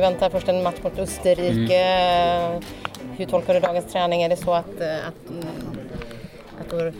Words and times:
väntar 0.00 0.30
först 0.30 0.48
en 0.48 0.62
match 0.62 0.82
mot 0.82 0.98
Österrike. 0.98 1.84
Mm. 1.84 2.62
Hur 3.16 3.26
tolkar 3.26 3.54
du 3.54 3.60
dagens 3.60 3.92
träning? 3.92 4.22
Är 4.22 4.28
det 4.28 4.36
så 4.36 4.54
att, 4.54 4.80
eh, 4.80 5.08
att, 5.08 5.30
mm, 5.30 5.44
att 6.60 6.94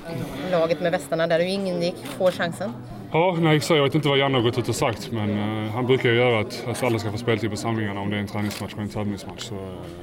laget 0.50 0.80
med 0.80 0.92
västarna 0.92 1.26
där 1.26 1.38
du 1.38 1.48
ingick 1.48 2.06
får 2.06 2.30
chansen? 2.30 2.72
Ja, 3.12 3.36
nej, 3.40 3.60
så 3.60 3.76
jag 3.76 3.82
vet 3.82 3.94
inte 3.94 4.08
vad 4.08 4.18
Janne 4.18 4.38
har 4.38 4.42
gått 4.42 4.58
ut 4.58 4.68
och 4.68 4.74
sagt 4.74 5.12
men 5.12 5.30
uh, 5.30 5.70
han 5.70 5.86
brukar 5.86 6.08
ju 6.08 6.16
göra 6.16 6.40
att, 6.40 6.64
att 6.68 6.82
alla 6.82 6.98
ska 6.98 7.10
få 7.10 7.18
speltid 7.18 7.50
på 7.50 7.56
samlingarna 7.56 8.00
om 8.00 8.10
det 8.10 8.16
är 8.16 8.20
en 8.20 8.26
träningsmatch 8.26 8.74
och 8.74 8.80
en 8.80 8.88
tävlingsmatch. 8.88 9.42
Så, 9.42 9.54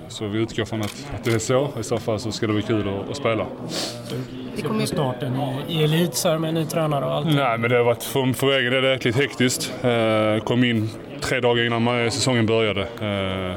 så 0.08 0.28
vi 0.28 0.40
utgår 0.40 0.66
från 0.66 0.82
att, 0.82 1.08
att 1.16 1.24
det 1.24 1.34
är 1.34 1.40
så. 1.40 1.70
I 1.80 1.84
så 1.84 1.98
fall 1.98 2.20
så 2.20 2.32
ska 2.32 2.48
det 2.48 2.54
bli 2.54 2.62
kul 2.62 2.88
att, 2.90 3.10
att 3.10 3.18
spela. 3.18 3.46
Det 4.56 4.62
kommer 4.62 4.82
ju 4.82 4.88
starten 4.88 5.36
i, 5.68 5.74
i 5.74 5.84
elit 5.84 6.16
så 6.16 6.40
med 6.40 6.54
ny 6.54 6.66
tränare 6.66 7.06
och 7.06 7.12
allt. 7.12 7.36
Nej, 7.36 7.58
men 7.58 7.70
det 7.70 7.78
har 7.78 7.84
varit 7.84 8.04
för, 8.04 8.34
för 8.34 8.60
egen 8.60 8.74
del 8.74 8.84
jäkligt 8.84 9.16
hektiskt. 9.16 9.74
Uh, 9.86 10.44
kom 10.44 10.64
in 10.64 10.90
tre 11.22 11.40
dagar 11.40 11.66
innan 11.66 12.12
säsongen 12.12 12.46
började. 12.46 12.82
Uh, 12.82 13.38
Eh, 13.48 13.56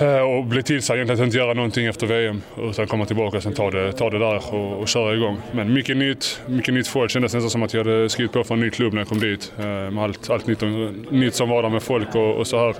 Eh, 0.00 0.20
och 0.20 0.44
bli 0.44 0.62
tillsagd 0.62 0.96
egentligen 0.96 1.20
att 1.20 1.26
inte 1.26 1.38
göra 1.38 1.54
någonting 1.54 1.86
efter 1.86 2.06
VM 2.06 2.42
utan 2.58 2.86
komma 2.86 3.06
tillbaka 3.06 3.36
och 3.36 3.42
sen 3.42 3.54
ta 3.54 3.70
det, 3.70 3.92
ta 3.92 4.10
det 4.10 4.18
där 4.18 4.54
och, 4.54 4.80
och 4.80 4.88
köra 4.88 5.14
igång. 5.14 5.38
Men 5.52 5.72
mycket 5.72 5.96
nytt, 5.96 6.40
mycket 6.46 6.74
nytt 6.74 6.88
folk. 6.88 7.10
Kändes 7.10 7.34
nästan 7.34 7.50
som 7.50 7.62
att 7.62 7.74
jag 7.74 7.84
hade 7.84 8.08
skrivit 8.08 8.32
på 8.32 8.44
för 8.44 8.54
en 8.54 8.60
ny 8.60 8.70
klubb 8.70 8.92
när 8.92 9.00
jag 9.00 9.08
kom 9.08 9.20
dit. 9.20 9.52
Eh, 9.58 9.64
med 9.64 9.98
allt, 9.98 10.30
allt 10.30 10.46
nytt, 10.46 10.62
nytt 11.10 11.34
som 11.34 11.48
var 11.48 11.62
där 11.62 11.68
med 11.68 11.82
folk 11.82 12.14
och, 12.14 12.36
och 12.36 12.46
så 12.46 12.58
här. 12.58 12.74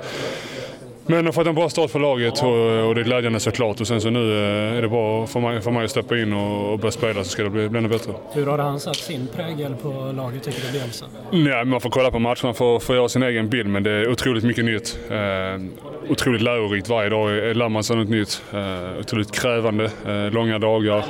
Men 1.11 1.19
jag 1.19 1.25
har 1.25 1.33
fått 1.33 1.47
en 1.47 1.55
bra 1.55 1.69
start 1.69 1.91
för 1.91 1.99
laget 1.99 2.43
och, 2.43 2.89
och 2.89 2.95
det 2.95 3.01
är 3.01 3.05
glädjande 3.05 3.41
såklart. 3.41 3.81
Och 3.81 3.87
sen 3.87 4.01
så 4.01 4.11
nu 4.11 4.33
eh, 4.33 4.77
är 4.77 4.83
det 4.83 4.89
bara 4.89 5.27
för 5.27 5.41
mig, 5.41 5.61
för 5.61 5.71
mig 5.71 5.85
att 5.85 5.91
steppa 5.91 6.19
in 6.19 6.33
och, 6.33 6.73
och 6.73 6.79
börja 6.79 6.93
spela 6.93 7.25
så 7.25 7.31
ska 7.31 7.43
det 7.43 7.51
bli, 7.51 7.69
bli 7.69 7.79
ännu 7.79 7.89
bättre. 7.89 8.13
Hur 8.33 8.47
har 8.47 8.59
han 8.59 8.81
satt 8.81 8.97
sin 8.97 9.29
prägel 9.37 9.75
på 9.75 10.13
laget 10.17 10.43
tycker 10.43 10.61
du 10.67 10.73
Bielsa? 10.73 11.07
Ja, 11.31 11.65
man 11.65 11.81
får 11.81 11.91
kolla 11.91 12.11
på 12.11 12.19
matcherna 12.19 12.55
för 12.55 12.77
att 12.77 12.89
göra 12.89 13.09
sin 13.09 13.23
egen 13.23 13.49
bild 13.49 13.69
men 13.69 13.83
det 13.83 13.91
är 13.91 14.09
otroligt 14.09 14.45
mycket 14.45 14.65
nytt. 14.65 14.99
Eh, 15.11 16.11
otroligt 16.11 16.43
lärorikt 16.43 16.89
varje 16.89 17.09
dag 17.09 17.57
lär 17.57 17.69
man 17.69 17.85
sig 17.85 17.97
något 17.97 18.09
nytt. 18.09 18.43
Eh, 18.53 19.01
otroligt 19.01 19.33
krävande, 19.33 19.85
eh, 20.07 20.31
långa 20.33 20.59
dagar, 20.59 21.05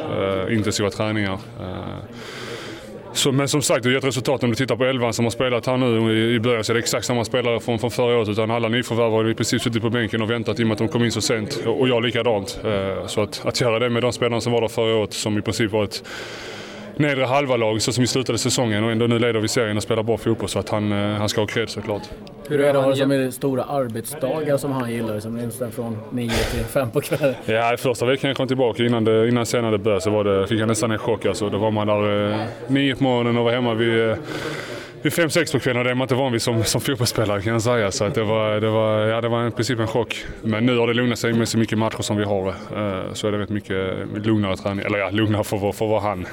eh, 0.48 0.55
intensiva 0.57 0.91
träningar. 0.91 1.39
Eh, 1.61 2.17
så, 3.12 3.33
men 3.33 3.48
som 3.48 3.62
sagt, 3.62 3.83
det 3.83 3.89
har 3.89 3.94
gett 3.94 4.05
resultat. 4.05 4.42
Om 4.42 4.50
du 4.50 4.56
tittar 4.56 4.77
på 4.77 4.84
elvan 4.84 5.12
som 5.12 5.25
har 5.25 5.30
spelat 5.30 5.66
här 5.66 5.77
nu 5.77 6.12
i, 6.12 6.34
i 6.34 6.41
början 6.41 6.64
så 6.64 6.72
är 6.72 6.75
det 6.75 6.80
exakt 6.80 7.06
samma 7.06 7.25
spelare 7.25 7.61
från, 7.61 7.78
från 7.78 7.91
förra 7.91 8.17
året. 8.19 8.28
Utan 8.28 8.50
alla 8.50 8.69
nyförvärv 8.69 9.11
har 9.11 9.30
i 9.30 9.34
princip 9.34 9.62
suttit 9.62 9.83
på 9.83 9.91
bänken 9.91 10.22
och 10.22 10.30
väntat 10.30 10.61
i 10.61 10.62
och 10.62 10.67
med 10.67 10.72
att 10.72 10.78
de 10.78 10.89
kom 10.89 11.05
in 11.05 11.12
så 11.12 11.20
sent. 11.20 11.62
Och 11.67 11.89
jag 11.89 12.02
likadant. 12.02 12.61
Eh, 12.64 13.06
så 13.06 13.22
att, 13.22 13.47
att 13.47 13.61
göra 13.61 13.78
det 13.78 13.91
med 13.91 14.02
de 14.02 14.12
spelarna 14.12 14.41
som 14.41 14.52
var 14.52 14.61
där 14.61 14.69
förra 14.69 14.97
året 14.97 15.12
som 15.12 15.39
i 15.39 15.42
princip 15.42 15.70
var 15.70 15.84
ett 15.84 16.05
nedre 17.01 17.25
halva 17.25 17.56
lag 17.56 17.83
så 17.83 17.93
som 17.93 18.03
vi 18.03 18.09
slutade 18.09 18.39
säsongen 18.39 18.84
och 18.84 18.93
ändå 18.93 19.06
nu 19.06 19.19
leder 19.19 19.41
vi 19.41 19.48
serien 19.48 19.77
och 19.77 19.83
spelar 19.83 20.03
bra 20.03 20.17
fotboll 20.17 20.48
så 20.48 20.59
att 20.59 20.69
han, 20.69 20.93
eh, 20.93 20.98
han 20.98 21.29
ska 21.29 21.41
ha 21.41 21.47
cred 21.47 21.69
såklart. 21.70 22.03
Hur 22.48 22.61
är 22.61 22.73
det 22.73 22.81
att 22.81 22.98
som 22.98 23.33
stora 23.33 23.65
arbetsdagar 23.65 24.57
som 24.57 24.73
han 24.73 24.92
gillar, 24.92 25.20
som 25.20 25.37
är 25.37 25.70
från 25.70 25.98
9 26.11 26.31
till 26.31 26.65
5 26.65 26.91
på 26.91 27.01
kvällen? 27.01 27.34
Ja, 27.45 27.77
första 27.79 28.07
veckan 28.07 28.29
jag 28.29 28.37
kom 28.37 28.48
tillbaka 28.48 28.83
innan, 28.83 29.05
det, 29.05 29.29
innan 29.29 29.47
senare 29.47 29.79
började 29.79 30.01
så 30.01 30.11
var 30.11 30.25
det, 30.25 30.47
fick 30.47 30.61
jag 30.61 30.69
nästan 30.69 30.91
en 30.91 30.98
chock. 30.98 31.27
Alltså. 31.27 31.51
Då 31.51 31.59
var 31.59 31.70
man 31.70 31.87
där 31.87 32.31
eh, 32.33 32.41
9 32.69 32.95
på 32.95 33.05
morgonen 33.05 33.37
och 33.37 33.45
var 33.45 33.53
hemma 33.53 33.75
vid 33.75 34.11
eh, 34.11 34.17
vid 35.03 35.12
fem, 35.12 35.31
sex 35.31 35.53
på 35.53 35.59
kvällen 35.59 35.79
och 35.79 35.84
det 35.84 35.91
är 35.91 35.95
man 35.95 36.05
inte 36.05 36.15
van 36.15 36.33
vid 36.33 36.43
som, 36.43 36.65
som 36.65 36.81
fotbollsspelare 36.81 37.43
kan 37.43 37.53
jag 37.53 37.62
säga. 37.62 37.91
Så 37.91 38.05
att 38.05 38.15
det, 38.15 38.23
var, 38.23 38.61
det, 38.61 38.70
var, 38.70 39.01
ja, 39.01 39.20
det 39.20 39.29
var 39.29 39.48
i 39.48 39.51
princip 39.51 39.79
en 39.79 39.87
chock. 39.87 40.25
Men 40.42 40.67
nu 40.67 40.79
har 40.79 40.87
det 40.87 40.95
lugnat 40.95 41.19
sig 41.19 41.33
med 41.33 41.48
så 41.48 41.59
mycket 41.59 41.79
matcher 41.79 42.03
som 42.03 42.17
vi 42.17 42.25
har. 42.25 42.48
Eh, 42.48 43.12
så 43.12 43.29
är 43.29 43.33
det 43.33 43.39
rätt 43.39 43.48
mycket 43.48 43.97
lugnare 44.25 44.57
träning. 44.57 44.84
Eller 44.84 44.98
ja, 44.98 45.11
lugnare 45.11 45.45
för, 45.45 45.59
för, 45.59 45.73
för 45.73 45.87
vara 45.87 46.01
han. 46.01 46.27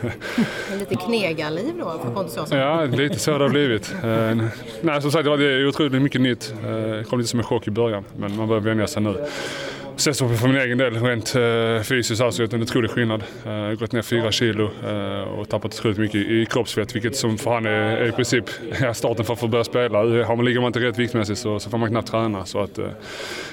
lite 0.80 0.96
knegarliv 0.96 1.74
då 1.80 2.00
för 2.04 2.12
Pontus? 2.12 2.52
Ja, 2.52 2.84
lite 2.84 3.20
så 3.20 3.32
har 3.32 3.40
det 3.40 3.50
blivit. 3.50 3.96
Eh, 4.04 4.36
nej, 4.82 5.02
som 5.02 5.12
sagt, 5.12 5.26
det 5.26 5.46
är 5.46 5.68
otroligt 5.68 6.02
mycket 6.02 6.22
nytt. 6.22 6.54
Eh, 6.64 6.72
det 6.72 7.04
kom 7.10 7.20
lite 7.20 7.30
som 7.30 7.40
en 7.40 7.46
chock 7.46 7.68
i 7.68 7.72
början, 7.72 8.04
men 8.18 8.36
man 8.36 8.48
börjar 8.48 8.62
vänja 8.62 8.88
sig 8.88 9.02
nu. 9.02 9.16
Sen 9.98 10.14
så 10.14 10.30
för 10.30 10.48
min 10.48 10.58
egen 10.58 10.78
del, 10.78 11.04
rent 11.04 11.36
eh, 11.36 11.84
fysiskt 11.84 12.22
har 12.22 12.34
jag 12.38 12.54
en 12.54 12.62
otrolig 12.62 12.92
skillnad. 12.92 13.24
Eh, 13.46 13.72
gått 13.80 13.92
ner 13.92 14.02
fyra 14.02 14.32
kilo 14.32 14.70
eh, 14.88 15.22
och 15.22 15.50
tappat 15.50 15.74
otroligt 15.74 15.98
mycket 15.98 16.16
i, 16.16 16.46
kroppsfett, 16.46 16.96
vilket 16.96 17.16
som 17.16 17.38
för 17.38 17.54
han 17.54 17.66
är, 17.66 17.72
är 17.72 18.10
i 18.10 18.12
princip 18.12 18.46
starten 18.94 19.26
för 19.26 19.34
att 19.34 19.40
få 19.40 19.48
börja 19.48 19.64
spela. 19.64 20.00
Har 20.00 20.36
man, 20.36 20.46
ligger 20.46 20.60
man 20.60 20.68
inte 20.68 20.80
rätt 20.80 20.98
viktmässigt 20.98 21.40
så, 21.40 21.60
så 21.60 21.70
får 21.70 21.78
man 21.78 21.90
knappt 21.90 22.08
träna. 22.08 22.46
Så 22.46 22.60
att, 22.60 22.78
eh, 22.78 22.86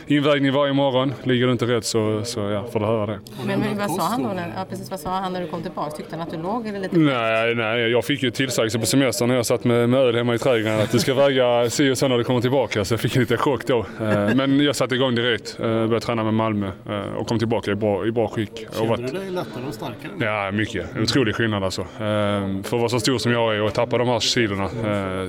invägning 0.07 0.53
varje 0.53 0.73
morgon, 0.73 1.15
ligger 1.23 1.47
du 1.47 1.53
inte 1.53 1.67
rätt 1.67 1.85
så, 1.85 2.25
så 2.25 2.41
ja, 2.41 2.65
får 2.73 2.81
du 2.81 2.87
höra 2.87 3.07
det. 3.07 3.19
Men, 3.47 3.61
men 3.61 3.79
vad 3.79 3.91
sa 3.91 4.03
han 4.03 4.23
då? 4.23 4.29
När, 4.29 4.53
ja, 4.57 4.65
precis, 4.71 4.91
vad 4.91 5.01
sa 5.01 5.11
han 5.11 5.33
när 5.33 5.41
du 5.41 5.47
kom 5.47 5.63
tillbaka? 5.63 5.91
Tyckte 5.97 6.17
han 6.17 6.21
att 6.21 6.31
du 6.31 6.43
låg 6.43 6.67
eller 6.67 6.81
lite 6.81 6.99
Nej, 6.99 7.55
nej, 7.55 7.91
jag 7.91 8.05
fick 8.05 8.23
ju 8.23 8.31
tillsägelse 8.31 8.79
på 8.79 8.87
semestern 8.87 9.29
när 9.29 9.37
jag 9.37 9.47
satt 9.47 9.65
med, 9.65 9.89
med 9.89 10.01
öl 10.01 10.17
hemma 10.17 10.35
i 10.35 10.39
trädgården 10.39 10.81
att 10.81 10.93
du 10.93 10.99
ska 10.99 11.15
väga 11.15 11.71
si 11.71 11.91
och 11.91 11.99
så 11.99 12.09
när 12.09 12.19
du 12.19 12.25
kommer 12.25 12.41
tillbaka. 12.41 12.85
Så 12.85 12.93
jag 12.95 13.01
fick 13.01 13.17
en 13.17 13.21
liten 13.21 13.39
chock 13.39 13.67
då. 13.67 13.79
Eh, 14.01 14.35
men 14.35 14.61
jag 14.61 14.77
satte 14.77 14.95
igång 14.95 15.15
direkt, 15.15 15.57
eh, 15.61 15.67
började 15.67 16.01
träna 16.01 16.25
med 16.25 16.35
Malmö 16.35 16.71
eh, 16.89 17.15
och 17.17 17.29
kom 17.29 17.39
tillbaka 17.39 17.71
i 17.71 17.75
bra, 17.75 18.07
i 18.07 18.13
bra 18.13 18.29
skick. 18.29 18.67
Kände 18.73 18.89
varit... 18.89 19.13
du 19.13 19.19
dig 19.19 19.31
lättare 19.31 19.65
och 19.69 19.75
starkare? 19.75 20.13
Ja, 20.21 20.51
mycket. 20.51 20.87
Otrolig 21.03 21.35
skillnad 21.35 21.65
alltså. 21.65 21.87
För 21.99 22.59
att 22.59 22.73
vara 22.73 22.89
så 22.89 23.01
stor 23.01 23.19
som 23.19 23.33
jag 23.33 23.57
är 23.57 23.63
och 23.63 23.75
tappa 23.75 23.99
de 23.99 24.09
här 24.09 24.21
kilona, 24.21 24.69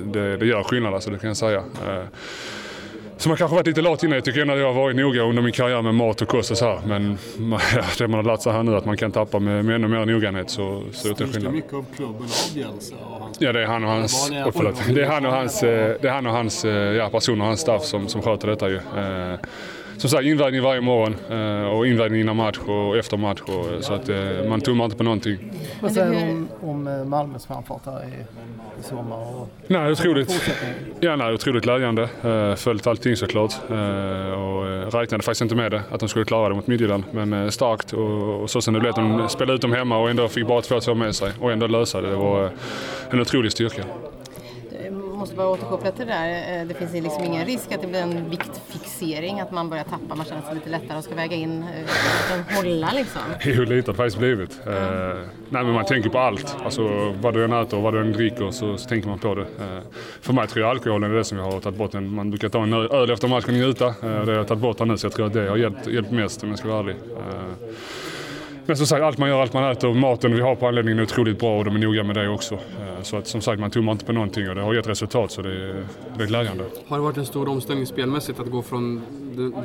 det, 0.04 0.36
det 0.36 0.46
gör 0.46 0.62
skillnad 0.62 0.94
alltså, 0.94 1.10
det 1.10 1.18
kan 1.18 1.28
jag 1.28 1.36
säga. 1.36 1.62
Så 3.18 3.28
man 3.28 3.38
kanske 3.38 3.54
varit 3.54 3.66
lite 3.66 3.82
lat 3.82 4.02
innan. 4.02 4.14
Jag 4.14 4.24
tycker 4.24 4.50
att 4.52 4.58
jag 4.58 4.66
har 4.66 4.72
varit 4.72 4.96
noga 4.96 5.22
under 5.22 5.42
min 5.42 5.52
karriär 5.52 5.82
med 5.82 5.94
mat 5.94 6.22
och 6.22 6.28
kost 6.28 6.50
och 6.50 6.58
så 6.58 6.64
här. 6.64 6.80
Men 6.86 7.18
det 7.98 8.08
man 8.08 8.14
har 8.14 8.22
lärt 8.22 8.42
sig 8.42 8.52
här 8.52 8.62
nu 8.62 8.76
att 8.76 8.84
man 8.84 8.96
kan 8.96 9.12
tappa 9.12 9.38
med, 9.38 9.64
med 9.64 9.74
ännu 9.74 9.88
mer 9.88 10.06
noggrannhet 10.06 10.50
så, 10.50 10.82
så 10.92 11.14
Styrs 11.14 11.32
det 11.32 11.50
mycket 11.50 11.72
av 11.72 11.84
klubben 11.96 12.22
av 12.22 12.54
Bielsa? 12.54 12.94
Ja, 13.38 13.52
det 13.52 13.62
är 13.62 13.66
han 13.66 13.84
och 13.84 13.90
hans... 13.90 14.30
Oh, 14.30 14.50
förlåt. 14.54 14.82
Det 14.94 15.02
är 15.02 15.08
han 15.08 15.26
och 15.26 15.32
hans, 15.32 15.60
det 15.60 16.04
är 16.04 16.10
han 16.10 16.26
och 16.26 16.32
hans 16.32 16.64
ja, 16.98 17.08
personer 17.08 17.40
och 17.40 17.46
hans 17.46 17.60
staff 17.60 17.84
som, 17.84 18.08
som 18.08 18.22
sköter 18.22 18.48
detta 18.48 18.68
ju. 18.68 18.80
Eh, 19.96 20.00
som 20.00 20.10
sagt 20.10 20.24
invägning 20.24 20.62
varje 20.62 20.80
morgon 20.80 21.16
eh, 21.30 21.68
och 21.68 21.86
invägning 21.86 22.20
innan 22.20 22.36
match 22.36 22.58
och 22.58 22.96
efter 22.96 23.16
match. 23.16 23.40
Och, 23.40 23.84
så 23.84 23.94
att 23.94 24.08
eh, 24.08 24.18
man 24.48 24.60
tummar 24.60 24.84
inte 24.84 24.96
på 24.96 25.02
någonting. 25.02 25.52
Vad 25.80 25.92
säger 25.92 26.10
du 26.10 26.30
om, 26.30 26.48
om 26.62 26.86
eh, 26.86 27.04
Malmös 27.04 27.46
framfart 27.46 27.86
här 27.86 28.04
i, 28.04 28.80
i 28.80 28.82
sommar? 28.82 29.16
Och 29.16 29.48
nej, 29.66 29.92
otroligt, 29.92 30.50
ja, 31.00 31.16
nej, 31.16 31.34
otroligt 31.34 31.62
glädjande. 31.62 32.08
Följt 32.56 32.86
allting 32.86 33.16
såklart. 33.16 33.52
Och 34.36 34.92
räknade 34.92 35.22
faktiskt 35.22 35.40
inte 35.40 35.54
med 35.54 35.70
det, 35.72 35.82
att 35.90 36.00
de 36.00 36.08
skulle 36.08 36.24
klara 36.24 36.48
det 36.48 36.54
mot 36.54 36.66
Midtjylland. 36.66 37.04
Men 37.10 37.52
starkt 37.52 37.92
och, 37.92 38.42
och 38.42 38.50
så 38.50 38.60
som 38.60 38.74
det 38.74 38.80
blev 38.80 38.92
de 38.92 39.28
spelade 39.28 39.54
ut 39.54 39.60
dem 39.60 39.72
hemma 39.72 39.98
och 39.98 40.10
ändå 40.10 40.28
fick 40.28 40.46
bara 40.46 40.60
2-2 40.60 40.94
med 40.94 41.14
sig 41.14 41.32
och 41.40 41.52
ändå 41.52 41.66
lösa 41.66 42.00
det. 42.00 42.10
Det 42.10 42.16
var 42.16 42.50
en 43.10 43.20
otrolig 43.20 43.52
styrka 43.52 43.84
måste 45.26 45.36
bara 45.36 45.48
återkoppla 45.48 45.90
till 45.90 46.06
det 46.06 46.12
där. 46.12 46.60
Eh, 46.60 46.66
det 46.66 46.74
finns 46.74 46.92
liksom 46.92 47.24
ingen 47.24 47.46
risk 47.46 47.72
att 47.72 47.80
det 47.80 47.86
blir 47.86 48.00
en 48.00 48.30
viktfixering, 48.30 49.40
att 49.40 49.50
man 49.50 49.70
börjar 49.70 49.84
tappa, 49.84 50.14
man 50.14 50.26
känner 50.26 50.42
sig 50.42 50.54
lite 50.54 50.70
lättare 50.70 50.98
och 50.98 51.04
ska 51.04 51.14
väga 51.14 51.36
in, 51.36 51.62
eh, 51.62 52.56
hålla 52.56 52.92
liksom. 52.92 53.22
Jo, 53.44 53.62
lite 53.62 53.74
har 53.74 53.92
det 53.92 53.94
faktiskt 53.94 54.18
blivit. 54.18 54.60
Mm. 54.66 55.28
Nej, 55.48 55.64
men 55.64 55.72
man 55.72 55.84
tänker 55.84 56.10
på 56.10 56.18
allt. 56.18 56.56
Alltså 56.64 57.14
vad 57.20 57.34
du 57.34 57.44
än 57.44 57.52
äter 57.52 57.76
och 57.76 57.82
vad 57.82 57.94
du 57.94 58.00
än 58.00 58.12
dricker 58.12 58.50
så, 58.50 58.76
så 58.76 58.88
tänker 58.88 59.08
man 59.08 59.18
på 59.18 59.34
det. 59.34 59.42
Eh, 59.42 59.82
för 60.20 60.32
mig 60.32 60.46
tror 60.46 60.62
jag 60.64 60.70
alkoholen 60.70 61.10
är 61.10 61.14
det 61.14 61.24
som 61.24 61.38
jag 61.38 61.44
har 61.44 61.60
tagit 61.60 61.78
bort. 61.78 61.92
Man 61.92 62.30
brukar 62.30 62.48
ta 62.48 62.62
en 62.62 62.72
öl 62.72 63.10
efter 63.10 63.28
matchen 63.28 63.48
och 63.48 63.54
njuta. 63.54 63.94
Det 64.00 64.06
har 64.08 64.32
jag 64.32 64.48
tagit 64.48 64.62
bort 64.62 64.78
här 64.78 64.86
nu 64.86 64.98
så 64.98 65.06
jag 65.06 65.12
tror 65.12 65.26
att 65.26 65.32
det 65.32 65.48
har 65.48 65.56
hjälpt, 65.56 65.86
hjälpt 65.86 66.10
mest 66.10 66.42
om 66.42 66.48
jag 66.48 66.58
ska 66.58 66.68
vara 66.68 66.80
ärlig. 66.80 66.96
Men 68.66 68.76
som 68.76 68.86
sagt, 68.86 69.02
allt 69.02 69.18
man 69.18 69.28
gör, 69.28 69.42
allt 69.42 69.52
man 69.52 69.70
äter, 69.70 69.94
maten 69.94 70.34
vi 70.34 70.40
har 70.40 70.54
på 70.54 70.68
anläggningen 70.68 70.98
är 70.98 71.02
otroligt 71.02 71.38
bra 71.38 71.58
och 71.58 71.64
de 71.64 71.74
är 71.76 71.78
noga 71.78 72.04
med 72.04 72.16
det 72.16 72.28
också. 72.28 72.54
Eh, 72.54 73.02
så 73.02 73.16
att 73.16 73.26
som 73.26 73.40
sagt, 73.40 73.60
man 73.60 73.70
tummar 73.70 73.92
inte 73.92 74.04
på 74.04 74.12
någonting 74.12 74.48
och 74.48 74.54
det 74.54 74.60
har 74.60 74.74
gett 74.74 74.88
resultat 74.88 75.30
så 75.30 75.42
det 75.42 75.50
är, 75.50 75.84
det 76.16 76.22
är 76.22 76.26
glädjande. 76.26 76.64
Har 76.88 76.96
det 76.96 77.02
varit 77.02 77.16
en 77.16 77.26
stor 77.26 77.48
omställning 77.48 77.86
spelmässigt 77.86 78.40
att 78.40 78.50
gå 78.50 78.62
från 78.62 79.02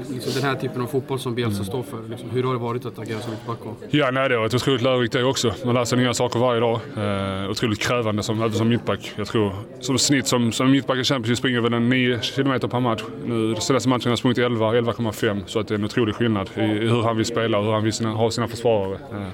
liksom 0.09 0.34
den 0.34 0.44
här 0.44 0.56
typen 0.56 0.81
av 0.81 0.88
fotboll 0.88 1.19
som 1.19 1.35
Bielsa 1.35 1.56
mm. 1.56 1.66
står 1.66 1.84
för? 1.84 2.09
Liksom, 2.09 2.29
hur 2.29 2.44
har 2.44 2.53
det 2.53 2.59
varit 2.59 2.85
att 2.85 3.00
agera 3.00 3.19
som 3.19 3.31
mittback? 3.31 3.57
Ja, 3.89 4.12
nej, 4.12 4.29
det 4.29 4.35
har 4.35 4.41
varit 4.41 4.53
otroligt 4.53 4.81
lärorikt 4.81 5.13
det 5.13 5.23
också. 5.23 5.53
Man 5.66 5.75
lär 5.75 5.85
sig 5.85 5.97
nya 5.97 6.13
saker 6.13 6.39
varje 6.39 6.59
dag. 6.59 6.80
Eh, 6.98 7.50
otroligt 7.50 7.80
krävande 7.80 8.24
som, 8.24 8.39
även 8.39 8.53
som 8.53 8.69
mittback. 8.69 9.13
Jag 9.15 9.27
tror 9.27 9.53
som 9.80 9.98
snitt 9.98 10.27
som, 10.27 10.51
som 10.51 10.71
mittback 10.71 10.98
i 10.98 11.03
Champions 11.03 11.39
springer 11.39 11.62
väl 11.62 11.74
en 11.74 11.89
9 11.89 12.19
km 12.36 12.59
per 12.59 12.80
match. 12.80 13.01
Nu 13.25 13.56
senaste 13.56 13.89
matchen 13.89 14.03
har 14.03 14.12
jag 14.12 14.19
sprungit 14.19 14.38
11, 14.38 14.74
11,5 14.74 15.44
så 15.45 15.59
att 15.59 15.68
det 15.68 15.74
är 15.74 15.80
en 15.80 15.86
otrolig 15.86 16.15
skillnad 16.15 16.50
i, 16.56 16.62
i 16.62 16.63
hur 16.63 17.03
han 17.03 17.18
vill 17.18 17.25
spela 17.25 17.57
och 17.57 17.65
hur 17.65 17.71
han 17.71 17.83
vill 17.83 17.94
sina, 17.94 18.09
ha 18.09 18.31
sina 18.31 18.48
försvarare. 18.48 18.90
Eh, 18.93 19.27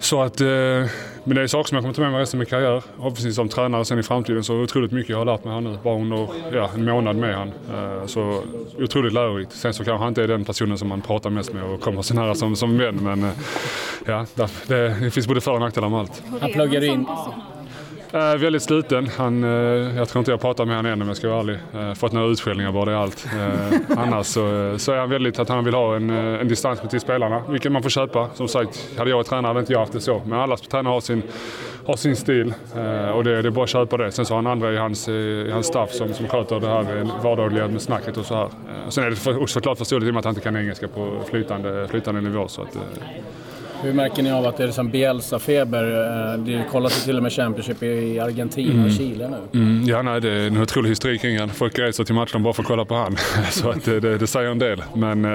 så 0.00 0.22
att, 0.22 0.40
eh, 0.40 0.46
men 1.24 1.36
det 1.36 1.42
är 1.42 1.46
saker 1.46 1.68
som 1.68 1.76
jag 1.76 1.82
kommer 1.82 1.94
ta 1.94 2.02
med 2.02 2.12
mig 2.12 2.20
resten 2.20 2.38
av 2.38 2.38
min 2.38 2.46
karriär. 2.46 2.82
Förhoppningsvis 2.96 3.34
som 3.36 3.48
tränare 3.48 3.84
sen 3.84 3.98
i 3.98 4.02
framtiden 4.02 4.44
så 4.44 4.54
otroligt 4.54 4.92
mycket 4.92 5.10
jag 5.10 5.18
har 5.18 5.24
lärt 5.24 5.44
mig 5.44 5.54
här 5.54 5.60
nu. 5.60 5.78
Bara 5.82 5.94
under 5.94 6.28
ja, 6.52 6.70
en 6.74 6.84
månad 6.84 7.16
med 7.16 7.34
han. 7.36 7.48
Eh, 7.48 8.06
så 8.06 8.42
otroligt 8.78 9.12
lärorikt. 9.12 9.52
Sen 9.52 9.74
så 9.74 9.84
kanske 9.84 10.02
han 10.02 10.08
inte 10.08 10.22
är 10.22 10.28
den 10.28 10.44
personen 10.44 10.78
som 10.78 10.88
man 10.88 11.00
pratar 11.00 11.30
mest 11.30 11.52
med 11.52 11.64
och 11.64 11.80
kommer 11.80 12.02
så 12.02 12.14
nära 12.14 12.34
som, 12.34 12.56
som 12.56 12.78
vän. 12.78 12.98
Men 13.02 13.24
eh, 13.24 13.30
ja, 14.06 14.26
det, 14.34 14.48
det 15.00 15.10
finns 15.10 15.28
både 15.28 15.40
för 15.40 15.52
och 15.52 15.60
nackdelar 15.60 15.88
med 15.88 16.00
allt. 16.00 16.22
Han 16.40 16.52
pluggar 16.52 16.84
in 16.84 17.06
Eh, 18.14 18.36
väldigt 18.36 18.62
sluten. 18.62 19.08
Han, 19.16 19.44
eh, 19.44 19.50
jag 19.96 20.08
tror 20.08 20.20
inte 20.20 20.30
jag 20.30 20.40
pratar 20.40 20.64
med 20.64 20.76
honom 20.76 20.92
än 20.92 21.02
om 21.02 21.08
jag 21.08 21.16
ska 21.16 21.28
vara 21.28 21.40
ärlig. 21.40 21.58
Eh, 21.74 21.94
fått 21.94 22.12
några 22.12 22.26
utskällningar 22.26 22.72
bara, 22.72 22.84
det 22.84 22.92
är 22.92 22.96
allt. 22.96 23.26
Eh, 23.38 23.98
annars 23.98 24.26
så, 24.26 24.70
eh, 24.70 24.76
så 24.76 24.92
är 24.92 24.96
han 24.96 25.10
väldigt 25.10 25.38
att 25.38 25.48
han 25.48 25.64
vill 25.64 25.74
ha 25.74 25.96
en, 25.96 26.10
eh, 26.10 26.40
en 26.40 26.48
distans 26.48 26.80
till 26.90 27.00
spelarna, 27.00 27.42
vilket 27.48 27.72
man 27.72 27.82
får 27.82 27.90
köpa. 27.90 28.28
Som 28.34 28.48
sagt, 28.48 28.98
hade 28.98 29.10
jag 29.10 29.16
varit 29.16 29.26
tränare 29.26 29.48
hade 29.48 29.60
inte 29.60 29.72
jag 29.72 29.80
haft 29.80 29.92
det 29.92 30.00
så. 30.00 30.22
Men 30.26 30.38
alla 30.38 30.56
tränare 30.56 30.92
har 30.92 31.00
sin, 31.00 31.22
har 31.86 31.96
sin 31.96 32.16
stil 32.16 32.54
eh, 32.76 33.08
och 33.08 33.24
det, 33.24 33.42
det 33.42 33.48
är 33.48 33.50
bara 33.50 33.64
att 33.64 33.70
köpa 33.70 33.96
det. 33.96 34.12
Sen 34.12 34.26
så 34.26 34.34
har 34.34 34.42
han 34.42 34.46
andra 34.46 34.72
i 34.72 34.76
hans, 34.76 35.08
eh, 35.08 35.14
i 35.14 35.50
hans 35.52 35.66
staff 35.66 35.90
som, 35.92 36.14
som 36.14 36.28
sköter 36.28 36.60
det 36.60 36.68
här 36.68 37.08
vardagliga 37.22 37.68
med 37.68 37.82
snacket 37.82 38.16
och 38.16 38.26
så 38.26 38.34
här. 38.34 38.44
Eh, 38.44 38.88
sen 38.88 39.04
är 39.04 39.10
det 39.10 39.16
för, 39.16 39.42
också 39.42 39.52
såklart 39.52 39.78
förståeligt 39.78 40.06
i 40.06 40.10
och 40.10 40.14
med 40.14 40.18
att 40.18 40.24
han 40.24 40.34
inte 40.34 40.44
kan 40.44 40.56
engelska 40.56 40.88
på 40.88 41.20
flytande, 41.30 41.88
flytande 41.88 42.20
nivå. 42.20 42.48
Så 42.48 42.62
att, 42.62 42.76
eh, 42.76 42.82
hur 43.82 43.92
märker 43.92 44.22
ni 44.22 44.32
av 44.32 44.46
att 44.46 44.56
det 44.56 44.62
är 44.62 44.66
liksom 44.66 44.88
Bielsa-feber? 44.90 45.84
Eh, 46.34 46.38
Det 46.38 46.64
kollas 46.70 46.98
ju 46.98 47.04
till 47.04 47.16
och 47.16 47.22
med 47.22 47.32
Championship 47.32 47.82
i 47.82 48.20
Argentina 48.20 48.84
och 48.84 48.90
Chile 48.92 49.28
nu. 49.52 49.58
Mm, 49.60 49.84
ja, 49.86 50.02
nej, 50.02 50.20
det 50.20 50.30
är 50.30 50.46
en 50.46 50.62
otrolig 50.62 50.88
historik 50.90 51.20
kring 51.20 51.38
han. 51.38 51.48
Folk 51.48 51.78
reser 51.78 52.04
till 52.04 52.14
matchen 52.14 52.42
bara 52.42 52.54
för 52.54 52.62
att 52.62 52.66
kolla 52.68 52.84
på 52.84 52.94
han. 52.94 53.16
Så 53.50 53.68
att 53.70 53.84
det, 53.84 54.00
det, 54.00 54.18
det 54.18 54.26
säger 54.26 54.50
en 54.50 54.58
del. 54.58 54.82
Men 54.94 55.24
eh, 55.24 55.30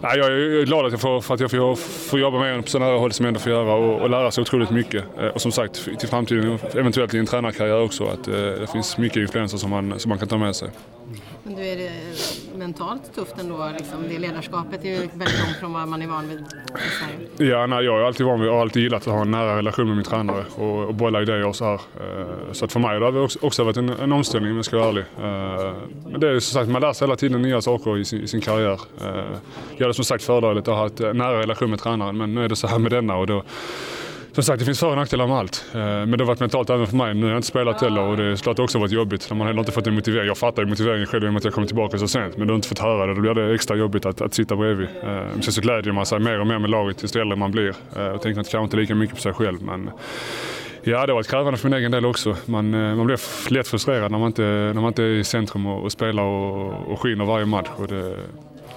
nej, 0.00 0.18
jag 0.18 0.26
är 0.32 0.64
glad 0.66 0.86
att 0.86 0.92
jag 0.92 1.00
får, 1.00 1.20
för 1.20 1.34
att 1.34 1.40
jag 1.40 1.50
får, 1.50 1.74
får 2.10 2.20
jobba 2.20 2.38
med 2.38 2.48
honom 2.48 2.62
på 2.62 2.70
sådana 2.70 2.90
här 2.92 2.98
håll 2.98 3.12
som 3.12 3.24
jag 3.24 3.28
ändå 3.28 3.40
får 3.40 3.52
göra 3.52 3.74
och, 3.74 4.00
och 4.00 4.10
lära 4.10 4.30
sig 4.30 4.42
otroligt 4.42 4.70
mycket. 4.70 5.04
Eh, 5.20 5.26
Och 5.26 5.40
som 5.40 5.52
sagt, 5.52 5.88
till 5.98 6.08
framtiden, 6.08 6.58
eventuellt 6.74 7.14
i 7.14 7.18
en 7.18 7.26
tränarkarriär 7.26 7.80
också, 7.82 8.04
att 8.04 8.28
eh, 8.28 8.34
det 8.34 8.66
finns 8.72 8.98
mycket 8.98 9.16
influenser 9.16 9.58
som 9.58 9.70
man, 9.70 9.94
som 9.98 10.08
man 10.08 10.18
kan 10.18 10.28
ta 10.28 10.38
med 10.38 10.56
sig. 10.56 10.68
Men 11.52 11.60
du, 11.60 11.68
är 11.68 11.76
det 11.76 11.90
mentalt 12.58 13.14
tufft 13.14 13.38
ändå? 13.38 13.70
Liksom, 13.78 14.08
det 14.08 14.18
ledarskapet 14.18 14.84
är 14.84 14.88
ju 14.88 14.96
väldigt 14.96 15.40
långt 15.44 15.56
från 15.60 15.72
vad 15.72 15.88
man 15.88 16.02
är 16.02 16.06
van 16.06 16.28
vid 16.28 16.38
i 16.38 16.44
Sverige. 17.00 17.50
Ja, 17.50 17.66
nej, 17.66 17.84
jag 17.84 18.00
är 18.00 18.04
alltid 18.04 18.26
van 18.26 18.40
vid 18.40 18.48
och 18.48 18.54
har 18.54 18.62
alltid 18.62 18.82
gillat 18.82 19.06
att 19.06 19.14
ha 19.14 19.22
en 19.22 19.30
nära 19.30 19.56
relation 19.56 19.86
med 19.86 19.96
min 19.96 20.04
tränare 20.04 20.44
och, 20.56 20.84
och 20.84 20.94
bolla 20.94 21.22
idéer 21.22 21.46
och 21.46 21.56
så 21.56 21.64
här. 21.64 21.74
Eh, 21.74 22.52
så 22.52 22.64
att 22.64 22.72
för 22.72 22.80
mig 22.80 23.00
har 23.00 23.12
det 23.12 23.20
också, 23.20 23.38
också 23.42 23.64
varit 23.64 23.76
en, 23.76 23.88
en 23.88 24.12
omställning 24.12 24.50
om 24.50 24.56
jag 24.56 24.64
ska 24.64 24.78
vara 24.78 24.88
ärlig. 24.88 25.04
Eh, 25.22 25.74
men 26.10 26.20
det 26.20 26.28
är 26.28 26.40
som 26.40 26.60
sagt, 26.60 26.70
man 26.70 26.82
lär 26.82 26.92
sig 26.92 27.06
hela 27.06 27.16
tiden 27.16 27.42
nya 27.42 27.60
saker 27.60 27.98
i 27.98 28.04
sin, 28.04 28.22
i 28.22 28.28
sin 28.28 28.40
karriär. 28.40 28.80
Jag 29.76 29.84
hade 29.84 29.94
som 29.94 30.04
sagt 30.04 30.24
fördelen 30.24 30.58
att 30.58 30.66
ha 30.66 30.90
en 31.08 31.16
nära 31.16 31.40
relation 31.40 31.70
med 31.70 31.78
tränaren 31.78 32.16
men 32.16 32.34
nu 32.34 32.44
är 32.44 32.48
det 32.48 32.56
så 32.56 32.66
här 32.66 32.78
med 32.78 32.92
denna 32.92 33.16
och 33.16 33.26
då 33.26 33.42
som 34.32 34.42
sagt, 34.44 34.58
det 34.58 34.64
finns 34.64 34.80
för 34.80 34.90
och 34.90 34.96
nackdelar 34.96 35.26
med 35.26 35.36
allt. 35.36 35.64
Eh, 35.74 35.78
Men 35.80 36.10
det 36.10 36.18
har 36.18 36.26
varit 36.26 36.40
mentalt 36.40 36.70
även 36.70 36.86
för 36.86 36.96
mig. 36.96 37.14
Nu 37.14 37.22
har 37.22 37.28
jag 37.30 37.38
inte 37.38 37.48
spelat 37.48 37.80
heller 37.80 38.00
och 38.02 38.16
det 38.16 38.24
är 38.24 38.36
klart 38.36 38.58
också 38.58 38.78
varit 38.78 38.92
jobbigt. 38.92 39.26
när 39.30 39.36
Man 39.36 39.40
har 39.40 39.46
heller 39.46 39.60
inte 39.60 39.72
fått 39.72 39.86
en 39.86 39.94
motivering. 39.94 40.26
Jag 40.26 40.38
fattar 40.38 40.62
ju 40.62 40.68
motiveringen 40.68 41.06
själv 41.06 41.24
i 41.24 41.28
och 41.28 41.32
med 41.32 41.40
att 41.40 41.44
jag 41.44 41.54
kom 41.54 41.66
tillbaka 41.66 41.98
så 41.98 42.08
sent. 42.08 42.36
Men 42.36 42.46
du 42.46 42.52
har 42.52 42.56
inte 42.56 42.68
fått 42.68 42.78
höra 42.78 43.06
det. 43.06 43.14
Då 43.14 43.20
blir 43.20 43.34
det 43.34 43.54
extra 43.54 43.76
jobbigt 43.76 44.06
att, 44.06 44.20
att 44.20 44.34
sitta 44.34 44.56
bredvid. 44.56 44.88
Eh, 45.02 45.40
sen 45.40 45.52
så 45.52 45.60
glädjer 45.60 45.92
man 45.92 46.06
sig 46.06 46.18
mer 46.20 46.40
och 46.40 46.46
mer 46.46 46.58
med 46.58 46.70
laget 46.70 47.02
ju 47.02 47.16
äldre 47.16 47.36
man 47.36 47.50
blir. 47.50 47.74
Eh, 47.96 48.06
Och 48.06 48.22
tänker 48.22 48.34
kanske 48.34 48.58
inte 48.58 48.76
lika 48.76 48.94
mycket 48.94 49.16
på 49.16 49.22
sig 49.22 49.32
själv. 49.32 49.62
Men 49.62 49.90
Ja, 50.84 51.06
det 51.06 51.12
har 51.12 51.14
varit 51.14 51.28
krävande 51.30 51.58
för 51.58 51.68
min 51.68 51.78
egen 51.78 51.90
del 51.90 52.06
också. 52.06 52.36
Man, 52.46 52.70
man 52.96 53.06
blir 53.06 53.50
lätt 53.52 53.68
frustrerad 53.68 54.10
när 54.10 54.18
man 54.18 54.26
inte, 54.26 54.42
när 54.42 54.74
man 54.74 54.84
inte 54.86 55.02
är 55.02 55.06
i 55.06 55.24
centrum 55.24 55.66
och, 55.66 55.82
och 55.84 55.92
spelar 55.92 56.22
och, 56.22 56.92
och 56.92 57.00
skiner 57.00 57.24
varje 57.24 57.46
match. 57.46 57.68
Och 57.76 57.86
det, 57.88 58.16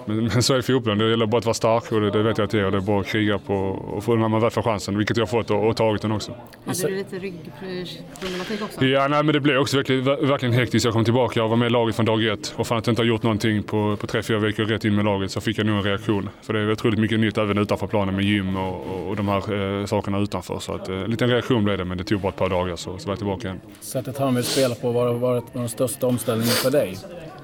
men, 0.05 0.17
men 0.25 0.43
så 0.43 0.53
är 0.53 0.61
fotbollen. 0.61 0.97
Det 0.97 1.09
gäller 1.09 1.25
bara 1.25 1.37
att 1.37 1.45
vara 1.45 1.53
stark 1.53 1.91
och 1.91 2.01
det, 2.01 2.11
det 2.11 2.23
vet 2.23 2.37
jag 2.37 2.45
att 2.45 2.51
det 2.51 2.59
är. 2.59 2.65
Och 2.65 2.71
det 2.71 2.77
är 2.77 2.81
bara 2.81 2.99
att 2.99 3.07
kriga 3.07 3.39
på 3.39 3.55
och 3.55 4.03
få 4.03 4.15
när 4.15 4.27
man 4.27 4.41
väl 4.41 4.51
får 4.51 4.61
chansen, 4.61 4.97
vilket 4.97 5.17
jag 5.17 5.21
har 5.25 5.27
fått 5.27 5.51
och, 5.51 5.67
och 5.67 5.77
tagit 5.77 6.01
den 6.01 6.11
också. 6.11 6.31
Hade 6.65 6.87
du 6.87 6.95
lite 6.95 7.15
ryggproblematik 7.19 8.61
också? 8.61 8.85
Ja, 8.85 9.07
nej, 9.07 9.23
men 9.23 9.33
det 9.33 9.39
blev 9.39 9.57
också 9.57 9.77
verkligen, 9.77 10.03
ver- 10.03 10.25
verkligen 10.27 10.53
hektiskt. 10.53 10.85
Jag 10.85 10.93
kom 10.93 11.03
tillbaka, 11.05 11.39
jag 11.39 11.47
var 11.47 11.55
med 11.57 11.65
i 11.65 11.69
laget 11.69 11.95
från 11.95 12.05
dag 12.05 12.25
ett 12.25 12.53
och 12.57 12.67
fan 12.67 12.77
att 12.77 12.87
jag 12.87 12.91
inte 12.91 13.01
har 13.01 13.07
gjort 13.07 13.23
någonting 13.23 13.63
på, 13.63 13.95
på 13.99 14.07
tre, 14.07 14.23
fyra 14.23 14.39
veckor 14.39 14.65
rätt 14.65 14.85
in 14.85 14.95
med 14.95 15.05
laget 15.05 15.31
så 15.31 15.41
fick 15.41 15.57
jag 15.57 15.65
nog 15.65 15.75
en 15.77 15.83
reaktion. 15.83 16.29
För 16.41 16.53
det 16.53 16.59
är 16.59 16.71
otroligt 16.71 16.99
mycket 16.99 17.19
nytt 17.19 17.37
även 17.37 17.57
utanför 17.57 17.87
planen 17.87 18.15
med 18.15 18.25
gym 18.25 18.57
och, 18.57 18.87
och, 18.87 19.07
och 19.09 19.15
de 19.15 19.27
här 19.27 19.79
eh, 19.79 19.85
sakerna 19.85 20.19
utanför. 20.19 20.59
Så 20.59 20.73
att, 20.73 20.89
eh, 20.89 20.95
en 20.95 21.11
liten 21.11 21.29
reaktion 21.29 21.63
blev 21.63 21.77
det, 21.77 21.85
men 21.85 21.97
det 21.97 22.03
tog 22.03 22.21
bara 22.21 22.29
ett 22.29 22.35
par 22.35 22.49
dagar 22.49 22.75
så, 22.75 22.97
så 22.97 23.07
var 23.07 23.11
jag 23.11 23.17
tillbaka 23.17 23.47
igen. 23.47 23.61
Sättet 23.81 24.17
han 24.17 24.35
vill 24.35 24.43
spela 24.43 24.75
på 24.75 24.91
var, 24.91 25.13
var 25.13 25.37
ett- 25.37 25.43
var 25.53 25.61
den 25.61 25.69
största 25.69 26.07
omställningen 26.07 26.53
för 26.53 26.71
dig. 26.71 26.97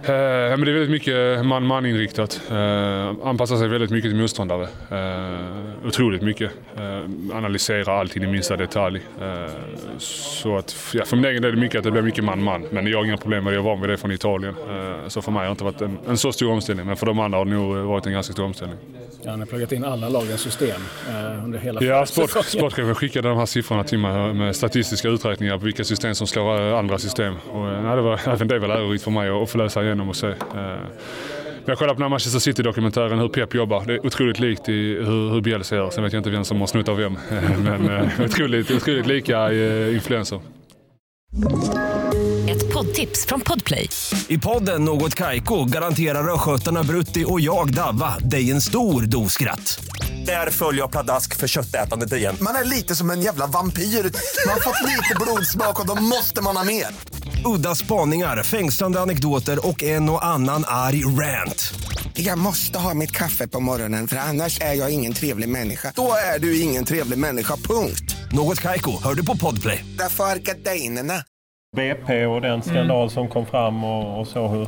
Eh, 0.03 0.13
ja, 0.15 0.57
men 0.57 0.65
det 0.65 0.71
är 0.71 0.73
väldigt 0.73 0.89
mycket 0.89 1.45
man-man 1.45 1.85
inriktat. 1.85 2.41
Eh, 2.51 3.27
anpassar 3.27 3.55
sig 3.57 3.67
väldigt 3.67 3.89
mycket 3.89 4.11
till 4.11 4.19
motståndare. 4.19 4.67
Eh, 4.91 5.87
otroligt 5.87 6.21
mycket. 6.21 6.51
Eh, 6.77 7.37
analyserar 7.37 7.99
allting 7.99 8.23
i 8.23 8.27
minsta 8.27 8.57
detalj. 8.57 9.01
Så 9.97 10.57
att, 10.57 10.75
ja, 10.93 11.05
för 11.05 11.15
min 11.15 11.25
egen 11.25 11.41
del 11.41 11.51
är 11.51 11.55
det 11.55 11.61
mycket 11.61 11.77
att 11.77 11.83
det 11.83 11.91
blir 11.91 12.01
mycket 12.01 12.23
man-man. 12.23 12.65
Men 12.71 12.87
jag 12.87 12.97
har 12.97 13.05
inga 13.05 13.17
problem 13.17 13.43
med 13.43 13.53
det. 13.53 13.55
Jag 13.55 13.65
är 13.65 13.69
van 13.69 13.81
vid 13.81 13.89
det 13.89 13.97
från 13.97 14.11
Italien. 14.11 14.55
Så 15.07 15.21
för 15.21 15.31
mig 15.31 15.39
har 15.39 15.45
det 15.45 15.51
inte 15.51 15.63
varit 15.63 15.81
en, 15.81 15.97
en 16.07 16.17
så 16.17 16.31
stor 16.31 16.51
omställning. 16.51 16.85
Men 16.85 16.95
för 16.95 17.05
de 17.05 17.19
andra 17.19 17.37
har 17.37 17.45
det 17.45 17.51
nog 17.51 17.75
varit 17.75 18.05
en 18.05 18.13
ganska 18.13 18.33
stor 18.33 18.43
omställning. 18.43 18.77
Han 19.25 19.39
har 19.39 19.47
pluggat 19.47 19.71
in 19.71 19.83
alla 19.83 20.09
lagens 20.09 20.41
system 20.41 20.81
under 21.45 21.59
hela 21.59 21.83
Ja, 21.83 22.05
sport, 22.05 22.45
sportchefen 22.45 22.95
skickade 22.95 23.29
de 23.29 23.37
här 23.37 23.45
siffrorna 23.45 23.83
till 23.83 23.99
mig 23.99 24.33
med 24.33 24.55
statistiska 24.55 25.07
uträkningar 25.07 25.57
på 25.57 25.65
vilka 25.65 25.83
system 25.83 26.15
som 26.15 26.27
slår 26.27 26.73
andra 26.73 26.97
system. 26.97 27.35
Och, 27.51 27.65
nej, 27.65 27.95
det 27.95 28.01
var, 28.01 28.19
även 28.27 28.47
det 28.47 28.59
var 28.59 28.67
lärorikt 28.67 29.03
för 29.03 29.11
mig 29.11 29.29
att 29.29 29.49
få 29.49 29.57
läsa 29.57 29.81
igenom 29.91 30.09
och 30.09 30.15
se. 30.15 30.27
Eh, 30.27 30.35
Jag 31.65 31.77
kollade 31.77 31.93
på 31.93 31.99
den 31.99 32.01
här 32.01 32.09
Manchester 32.09 32.39
City-dokumentären 32.39 33.19
hur 33.19 33.27
Pep 33.27 33.53
jobbar. 33.53 33.83
Det 33.85 33.93
är 33.93 34.05
otroligt 34.05 34.39
likt 34.39 34.69
i 34.69 34.95
hur, 34.95 35.29
hur 35.33 35.41
Bielsa 35.41 35.75
gör. 35.75 35.89
Sen 35.89 36.03
vet 36.03 36.13
jag 36.13 36.19
inte 36.19 36.29
vem 36.29 36.45
som 36.45 36.59
har 36.59 36.67
snott 36.67 36.87
av 36.89 36.97
vem. 36.97 37.17
Men 37.63 37.89
eh, 37.89 38.21
otroligt, 38.25 38.71
otroligt 38.71 39.07
lika 39.07 39.51
eh, 39.51 39.93
influenser. 39.95 40.41
Ett 42.49 42.73
poddtips 42.73 43.25
från 43.25 43.41
Podplay. 43.41 43.89
I 44.27 44.37
podden 44.37 44.85
Något 44.85 45.15
Kaiko 45.15 45.65
garanterar 45.65 46.33
östgötarna 46.33 46.83
Brutti 46.83 47.25
och 47.27 47.41
jag, 47.41 47.73
Davva, 47.73 48.17
dig 48.19 48.51
en 48.51 48.61
stor 48.61 49.01
dos 49.01 49.33
skratt. 49.33 49.83
Där 50.25 50.49
följer 50.49 50.81
jag 50.81 50.91
pladask 50.91 51.35
för 51.35 51.47
köttätandet 51.47 52.13
igen. 52.13 52.35
Man 52.41 52.55
är 52.55 52.63
lite 52.69 52.95
som 52.95 53.09
en 53.09 53.21
jävla 53.21 53.47
vampyr. 53.47 53.83
Man 53.83 54.53
har 54.53 54.59
fått 54.61 54.81
lite 54.89 55.15
blodsmak 55.21 55.79
och 55.79 55.87
då 55.87 55.95
måste 56.03 56.41
man 56.41 56.57
ha 56.57 56.63
mer. 56.63 56.85
Udda 57.45 57.75
spaningar, 57.75 58.43
fängslande 58.43 58.99
anekdoter 58.99 59.67
och 59.67 59.83
en 59.83 60.09
och 60.09 60.25
annan 60.25 60.63
arg 60.67 61.05
rant. 61.05 61.73
Jag 62.13 62.37
måste 62.37 62.79
ha 62.79 62.93
mitt 62.93 63.11
kaffe 63.11 63.47
på 63.47 63.59
morgonen 63.59 64.07
för 64.07 64.17
annars 64.17 64.61
är 64.61 64.73
jag 64.73 64.91
ingen 64.93 65.13
trevlig 65.13 65.49
människa. 65.49 65.93
Då 65.95 66.13
är 66.35 66.39
du 66.39 66.61
ingen 66.61 66.85
trevlig 66.85 67.17
människa, 67.19 67.55
punkt. 67.55 68.15
Något 68.31 68.61
Kaiko, 68.61 68.91
hör 69.03 69.13
du 69.13 69.25
på 69.25 69.37
Podplay. 69.37 69.85
Därför 69.97 70.23
är 70.23 70.35
gardinerna. 70.35 71.13
BP 71.75 72.25
och 72.25 72.41
den 72.41 72.61
skandal 72.61 73.09
som 73.11 73.27
kom 73.27 73.45
fram 73.45 73.83
och, 73.83 74.19
och 74.19 74.27
så, 74.27 74.47
hur 74.47 74.67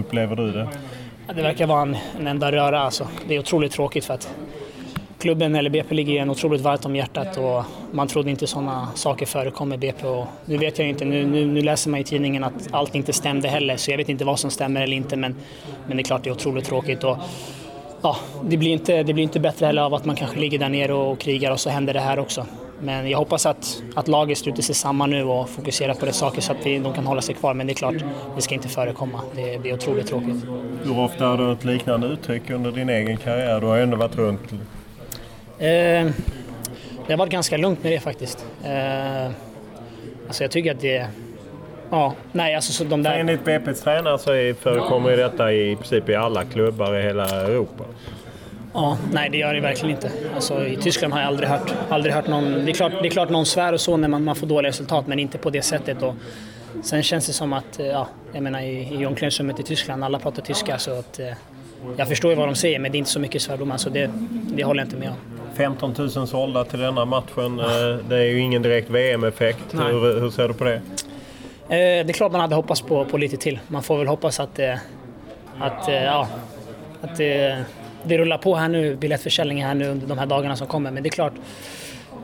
upplever 0.00 0.36
du 0.36 0.52
det? 0.52 0.68
Ja, 1.26 1.34
Det 1.34 1.42
verkar 1.42 1.66
vara 1.66 1.82
en, 1.82 1.96
en 2.18 2.26
enda 2.26 2.52
röra 2.52 2.80
alltså. 2.80 3.08
Det 3.28 3.34
är 3.34 3.38
otroligt 3.38 3.72
tråkigt 3.72 4.04
för 4.04 4.14
att 4.14 4.28
klubben 5.22 5.54
eller 5.54 5.70
BP 5.70 5.94
ligger 5.94 6.22
en 6.22 6.30
otroligt 6.30 6.60
varmt 6.60 6.84
om 6.84 6.96
hjärtat 6.96 7.36
och 7.36 7.64
man 7.92 8.08
trodde 8.08 8.30
inte 8.30 8.46
sådana 8.46 8.88
saker 8.94 9.26
förekom 9.26 9.72
i 9.72 9.76
BP. 9.76 10.06
Och 10.06 10.26
nu 10.44 10.56
vet 10.56 10.78
jag 10.78 10.88
inte, 10.88 11.04
nu, 11.04 11.26
nu, 11.26 11.46
nu 11.46 11.60
läser 11.60 11.90
man 11.90 12.00
i 12.00 12.04
tidningen 12.04 12.44
att 12.44 12.68
allt 12.70 12.94
inte 12.94 13.12
stämde 13.12 13.48
heller 13.48 13.76
så 13.76 13.90
jag 13.90 13.98
vet 13.98 14.08
inte 14.08 14.24
vad 14.24 14.38
som 14.38 14.50
stämmer 14.50 14.82
eller 14.82 14.96
inte 14.96 15.16
men, 15.16 15.34
men 15.86 15.96
det 15.96 16.00
är 16.00 16.04
klart 16.04 16.24
det 16.24 16.30
är 16.30 16.32
otroligt 16.32 16.64
tråkigt. 16.64 17.04
Och, 17.04 17.16
ja, 18.02 18.16
det, 18.44 18.56
blir 18.56 18.70
inte, 18.70 19.02
det 19.02 19.14
blir 19.14 19.24
inte 19.24 19.40
bättre 19.40 19.66
heller 19.66 19.82
av 19.82 19.94
att 19.94 20.04
man 20.04 20.16
kanske 20.16 20.40
ligger 20.40 20.58
där 20.58 20.68
nere 20.68 20.92
och 20.92 21.18
krigar 21.18 21.50
och 21.50 21.60
så 21.60 21.70
händer 21.70 21.92
det 21.92 22.00
här 22.00 22.18
också. 22.18 22.46
Men 22.80 23.10
jag 23.10 23.18
hoppas 23.18 23.46
att, 23.46 23.82
att 23.94 24.08
laget 24.08 24.38
sluter 24.38 24.62
sig 24.62 24.74
samman 24.74 25.10
nu 25.10 25.24
och 25.24 25.48
fokuserar 25.48 25.94
på 25.94 26.06
det 26.06 26.12
saker 26.12 26.40
så 26.40 26.52
att 26.52 26.66
vi, 26.66 26.78
de 26.78 26.94
kan 26.94 27.06
hålla 27.06 27.20
sig 27.20 27.34
kvar. 27.34 27.54
Men 27.54 27.66
det 27.66 27.72
är 27.72 27.74
klart, 27.74 27.94
det 28.36 28.42
ska 28.42 28.54
inte 28.54 28.68
förekomma. 28.68 29.20
Det, 29.34 29.58
det 29.58 29.70
är 29.70 29.74
otroligt 29.74 30.06
tråkigt. 30.06 30.44
Hur 30.84 30.98
ofta 30.98 31.26
har 31.26 31.36
du 31.36 31.52
ett 31.52 31.64
liknande 31.64 32.06
uttryck 32.06 32.50
under 32.50 32.72
din 32.72 32.88
egen 32.88 33.16
karriär? 33.16 33.60
Du 33.60 33.66
har 33.66 33.76
ju 33.76 33.82
ändå 33.82 33.96
varit 33.96 34.16
runt. 34.16 34.52
Eh, 35.62 36.10
det 37.06 37.12
har 37.12 37.16
varit 37.16 37.32
ganska 37.32 37.56
lugnt 37.56 37.82
med 37.82 37.92
det 37.92 38.00
faktiskt. 38.00 38.46
Eh, 38.64 39.30
alltså 40.26 40.44
jag 40.44 40.50
tycker 40.50 40.70
att 40.74 40.80
det... 40.80 41.06
Ja, 41.90 42.14
nej 42.32 42.54
alltså 42.54 42.72
så 42.72 42.84
de 42.84 43.02
där... 43.02 43.18
Enligt 43.18 43.44
BP's 43.44 43.84
tränare 43.84 44.18
så 44.18 44.60
förekommer 44.60 45.10
ju 45.10 45.16
detta 45.16 45.52
i 45.52 45.76
princip 45.76 46.08
i 46.08 46.14
alla 46.14 46.44
klubbar 46.44 46.94
i 46.94 47.02
hela 47.02 47.28
Europa. 47.28 47.84
Ja, 48.74 48.98
nej 49.12 49.30
det 49.30 49.38
gör 49.38 49.54
det 49.54 49.60
verkligen 49.60 49.96
inte. 49.96 50.10
Alltså, 50.34 50.66
I 50.66 50.76
Tyskland 50.76 51.12
har 51.12 51.20
jag 51.20 51.26
aldrig 51.26 51.48
hört, 51.48 51.74
aldrig 51.88 52.14
hört 52.14 52.28
någon... 52.28 52.64
Det 52.64 52.70
är, 52.70 52.74
klart, 52.74 52.92
det 53.02 53.08
är 53.08 53.10
klart 53.10 53.30
någon 53.30 53.46
svär 53.46 53.72
och 53.72 53.80
så 53.80 53.96
när 53.96 54.08
man, 54.08 54.24
man 54.24 54.36
får 54.36 54.46
dåliga 54.46 54.68
resultat, 54.68 55.06
men 55.06 55.18
inte 55.18 55.38
på 55.38 55.50
det 55.50 55.62
sättet. 55.62 56.02
Och 56.02 56.14
sen 56.82 57.02
känns 57.02 57.26
det 57.26 57.32
som 57.32 57.52
att, 57.52 57.80
eh, 57.80 57.86
ja, 57.86 58.08
jag 58.32 58.42
menar 58.42 58.60
i, 58.60 59.00
i 59.00 59.06
omklädningsrummet 59.06 59.60
i 59.60 59.62
Tyskland, 59.62 60.04
alla 60.04 60.18
pratar 60.18 60.42
tyska 60.42 60.78
så 60.78 60.98
att... 60.98 61.20
Eh, 61.20 61.26
jag 61.96 62.08
förstår 62.08 62.30
ju 62.30 62.36
vad 62.36 62.48
de 62.48 62.54
säger, 62.54 62.78
men 62.78 62.92
det 62.92 62.96
är 62.96 62.98
inte 62.98 63.10
så 63.10 63.20
mycket 63.20 63.42
svärdomar 63.42 63.76
så 63.76 63.90
det, 63.90 64.10
det 64.30 64.64
håller 64.64 64.80
jag 64.80 64.86
inte 64.86 64.96
med 64.96 65.08
om. 65.08 65.31
15 65.54 65.94
000 65.98 66.10
sålda 66.26 66.64
till 66.64 66.78
denna 66.78 67.04
matchen. 67.04 67.60
Eh, 67.60 67.66
Det 68.08 68.16
är 68.16 68.24
ju 68.24 68.38
ingen 68.38 68.62
direkt 68.62 68.90
VM-effekt. 68.90 69.64
Hur, 69.72 70.20
hur 70.20 70.30
ser 70.30 70.48
du 70.48 70.54
på 70.54 70.64
det? 70.64 70.74
Eh, 70.74 70.80
det 71.68 72.08
är 72.10 72.12
klart 72.12 72.32
man 72.32 72.40
hade 72.40 72.54
hoppats 72.54 72.80
på, 72.80 73.04
på 73.04 73.18
lite 73.18 73.36
till. 73.36 73.58
Man 73.68 73.82
får 73.82 73.98
väl 73.98 74.06
hoppas 74.06 74.40
att, 74.40 74.58
eh, 74.58 74.74
att, 75.60 75.88
ja, 75.88 76.28
att 77.00 77.20
eh, 77.20 77.56
det 78.04 78.18
rullar 78.18 78.38
på 78.38 78.54
här 78.54 78.68
nu, 78.68 78.96
biljettförsäljningen 78.96 79.66
här 79.68 79.74
nu 79.74 79.88
under 79.88 80.06
de 80.06 80.18
här 80.18 80.26
dagarna 80.26 80.56
som 80.56 80.66
kommer. 80.66 80.90
Men 80.90 81.02
det 81.02 81.08
är 81.08 81.10
klart, 81.10 81.32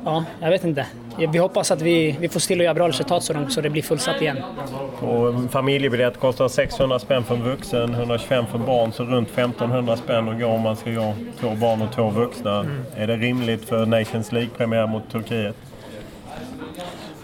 ja, 0.04 0.24
jag 0.40 0.50
vet 0.50 0.64
inte. 0.64 0.86
Vi 1.32 1.38
hoppas 1.38 1.70
att 1.70 1.82
vi, 1.82 2.16
vi 2.20 2.28
får 2.28 2.40
till 2.40 2.60
att 2.60 2.64
göra 2.64 2.74
bra 2.74 2.88
resultat 2.88 3.24
så, 3.24 3.32
de, 3.32 3.50
så 3.50 3.60
det 3.60 3.70
blir 3.70 3.82
fullsatt 3.82 4.22
igen. 4.22 4.38
Och 5.00 5.50
familjebiljett 5.50 6.20
kostar 6.20 6.48
600 6.48 6.98
spänn 6.98 7.24
för 7.24 7.34
en 7.34 7.42
vuxen, 7.42 7.94
125 7.94 8.46
för 8.46 8.58
barn, 8.58 8.92
så 8.92 9.04
runt 9.04 9.28
1500 9.28 9.96
spänn 9.96 10.28
att 10.28 10.40
gå 10.40 10.46
om 10.46 10.60
man 10.60 10.76
ska 10.76 10.90
gå 10.90 11.14
två 11.40 11.54
barn 11.54 11.82
och 11.82 11.92
två 11.94 12.10
vuxna. 12.10 12.60
Mm. 12.60 12.84
Är 12.96 13.06
det 13.06 13.16
rimligt 13.16 13.64
för 13.68 13.86
Nations 13.86 14.32
League-premiär 14.32 14.86
mot 14.86 15.10
Turkiet? 15.10 15.56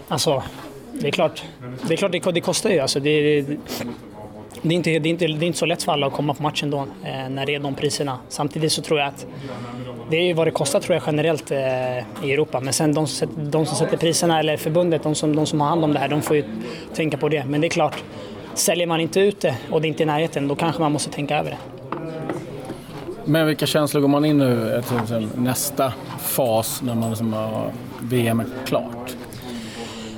Alltså, 0.07 0.43
det 0.93 1.07
är 1.07 1.11
klart 1.11 1.43
det, 1.87 1.93
är 1.93 1.97
klart 1.97 2.11
det, 2.11 2.31
det 2.31 2.41
kostar 2.41 2.69
ju. 2.69 2.79
Alltså, 2.79 2.99
det, 2.99 3.41
det, 3.41 3.57
det, 4.69 4.73
är 4.73 4.75
inte, 4.75 4.99
det, 4.99 5.09
är 5.09 5.11
inte, 5.11 5.27
det 5.27 5.45
är 5.45 5.47
inte 5.47 5.59
så 5.59 5.65
lätt 5.65 5.83
för 5.83 5.91
alla 5.91 6.07
att 6.07 6.13
komma 6.13 6.33
på 6.33 6.43
matchen 6.43 6.69
då, 6.69 6.77
eh, 6.79 7.29
när 7.29 7.45
det 7.45 7.55
är 7.55 7.59
de 7.59 7.75
priserna. 7.75 8.17
Samtidigt 8.29 8.71
så 8.71 8.81
tror 8.81 8.99
jag 8.99 9.07
att 9.07 9.25
det 10.09 10.17
är 10.17 10.23
ju 10.23 10.33
vad 10.33 10.47
det 10.47 10.51
kostar 10.51 10.79
tror 10.79 10.95
jag 10.95 11.03
generellt 11.05 11.51
eh, 11.51 11.57
i 11.57 12.33
Europa. 12.33 12.59
Men 12.59 12.73
sen 12.73 12.93
de 12.93 13.07
som, 13.07 13.27
sätter, 13.27 13.41
de 13.41 13.65
som 13.65 13.77
sätter 13.77 13.97
priserna, 13.97 14.39
eller 14.39 14.57
förbundet, 14.57 15.03
de 15.03 15.15
som, 15.15 15.35
de 15.35 15.45
som 15.45 15.61
har 15.61 15.67
hand 15.67 15.83
om 15.83 15.93
det 15.93 15.99
här, 15.99 16.07
de 16.07 16.21
får 16.21 16.35
ju 16.35 16.43
tänka 16.93 17.17
på 17.17 17.29
det. 17.29 17.45
Men 17.45 17.61
det 17.61 17.67
är 17.67 17.69
klart, 17.69 18.03
säljer 18.53 18.87
man 18.87 18.99
inte 18.99 19.19
ut 19.19 19.41
det 19.41 19.57
och 19.71 19.81
det 19.81 19.87
är 19.87 19.89
inte 19.89 20.03
är 20.03 20.05
i 20.05 20.07
närheten, 20.07 20.47
då 20.47 20.55
kanske 20.55 20.81
man 20.81 20.91
måste 20.91 21.11
tänka 21.11 21.37
över 21.37 21.49
det. 21.49 21.57
Men 23.25 23.47
vilka 23.47 23.65
känslor 23.65 24.01
går 24.01 24.07
man 24.07 24.25
in 24.25 24.37
nu 24.37 24.75
eh, 24.75 25.05
till 25.05 25.27
nästa 25.37 25.93
fas 26.19 26.81
när 26.81 26.95
man 26.95 27.09
liksom 27.09 27.33
har 27.33 27.71
VM 28.01 28.39
är 28.39 28.45
klart? 28.65 29.14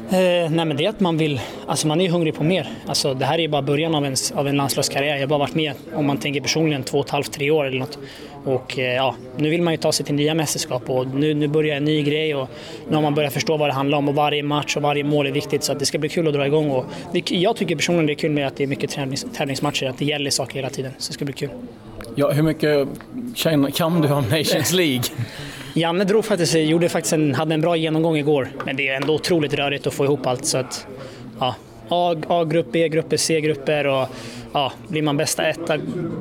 Eh, 0.09 0.51
nej 0.51 0.65
men 0.65 0.77
det 0.77 0.85
är 0.85 0.89
att 0.89 0.99
man 0.99 1.17
vill, 1.17 1.41
alltså 1.65 1.87
man 1.87 2.01
är 2.01 2.09
hungrig 2.09 2.35
på 2.35 2.43
mer. 2.43 2.69
Alltså 2.85 3.13
det 3.13 3.25
här 3.25 3.37
är 3.37 3.41
ju 3.41 3.47
bara 3.47 3.61
början 3.61 3.95
av 3.95 4.05
en, 4.05 4.15
av 4.35 4.47
en 4.47 4.57
landslagskarriär. 4.57 5.13
Jag 5.13 5.21
har 5.21 5.27
bara 5.27 5.39
varit 5.39 5.55
med, 5.55 5.73
om 5.95 6.05
man 6.05 6.17
tänker 6.17 6.41
personligen, 6.41 6.83
två 6.83 6.99
och 6.99 7.05
ett 7.05 7.11
halvt, 7.11 7.31
tre 7.31 7.51
år 7.51 7.65
eller 7.65 7.79
något. 7.79 7.99
Och 8.43 8.79
eh, 8.79 8.95
ja, 8.95 9.15
nu 9.37 9.49
vill 9.49 9.61
man 9.61 9.73
ju 9.73 9.77
ta 9.77 9.91
sig 9.91 10.05
till 10.05 10.15
nya 10.15 10.33
mästerskap 10.33 10.89
och 10.89 11.07
nu, 11.07 11.33
nu 11.33 11.47
börjar 11.47 11.77
en 11.77 11.85
ny 11.85 12.03
grej 12.03 12.35
och 12.35 12.49
nu 12.89 12.95
har 12.95 13.01
man 13.01 13.15
börjat 13.15 13.33
förstå 13.33 13.57
vad 13.57 13.69
det 13.69 13.73
handlar 13.73 13.97
om 13.97 14.09
och 14.09 14.15
varje 14.15 14.43
match 14.43 14.75
och 14.75 14.81
varje 14.81 15.03
mål 15.03 15.27
är 15.27 15.31
viktigt 15.31 15.63
så 15.63 15.73
det 15.73 15.85
ska 15.85 15.97
bli 15.97 16.09
kul 16.09 16.27
att 16.27 16.33
dra 16.33 16.45
igång. 16.45 16.69
Och 16.69 16.85
det, 17.13 17.31
jag 17.31 17.55
tycker 17.55 17.75
personligen 17.75 18.05
det 18.05 18.13
är 18.13 18.15
kul 18.15 18.31
med 18.31 18.47
att 18.47 18.55
det 18.55 18.63
är 18.63 18.67
mycket 18.67 18.89
tävlings, 18.89 19.25
tävlingsmatcher, 19.33 19.85
att 19.85 19.97
det 19.97 20.05
gäller 20.05 20.29
saker 20.29 20.55
hela 20.55 20.69
tiden. 20.69 20.91
Så 20.97 21.09
det 21.09 21.13
ska 21.13 21.25
bli 21.25 21.33
kul. 21.33 21.49
Ja, 22.15 22.31
hur 22.31 22.43
mycket 22.43 22.87
kan, 23.35 23.71
kan 23.71 24.01
du 24.01 24.13
om 24.13 24.23
Nations 24.23 24.73
League? 24.73 25.03
Janne 25.77 26.03
drog 26.03 26.25
faktiskt, 26.25 26.55
gjorde 26.55 26.89
faktiskt 26.89 27.13
en, 27.13 27.35
hade 27.35 27.53
en 27.53 27.61
bra 27.61 27.75
genomgång 27.75 28.17
igår, 28.17 28.49
men 28.65 28.75
det 28.75 28.87
är 28.87 28.95
ändå 28.95 29.13
otroligt 29.15 29.53
rörigt 29.53 29.87
att 29.87 29.93
få 29.93 30.05
ihop 30.05 30.27
allt. 30.27 30.45
Så 30.45 30.57
att, 30.57 30.87
ja, 31.39 31.55
A-grupp, 31.89 32.67
B-grupper, 32.71 33.17
C-grupper 33.17 33.87
och 33.87 34.07
ja, 34.53 34.71
blir 34.87 35.01
man 35.01 35.17
bästa 35.17 35.45
etta 35.45 35.77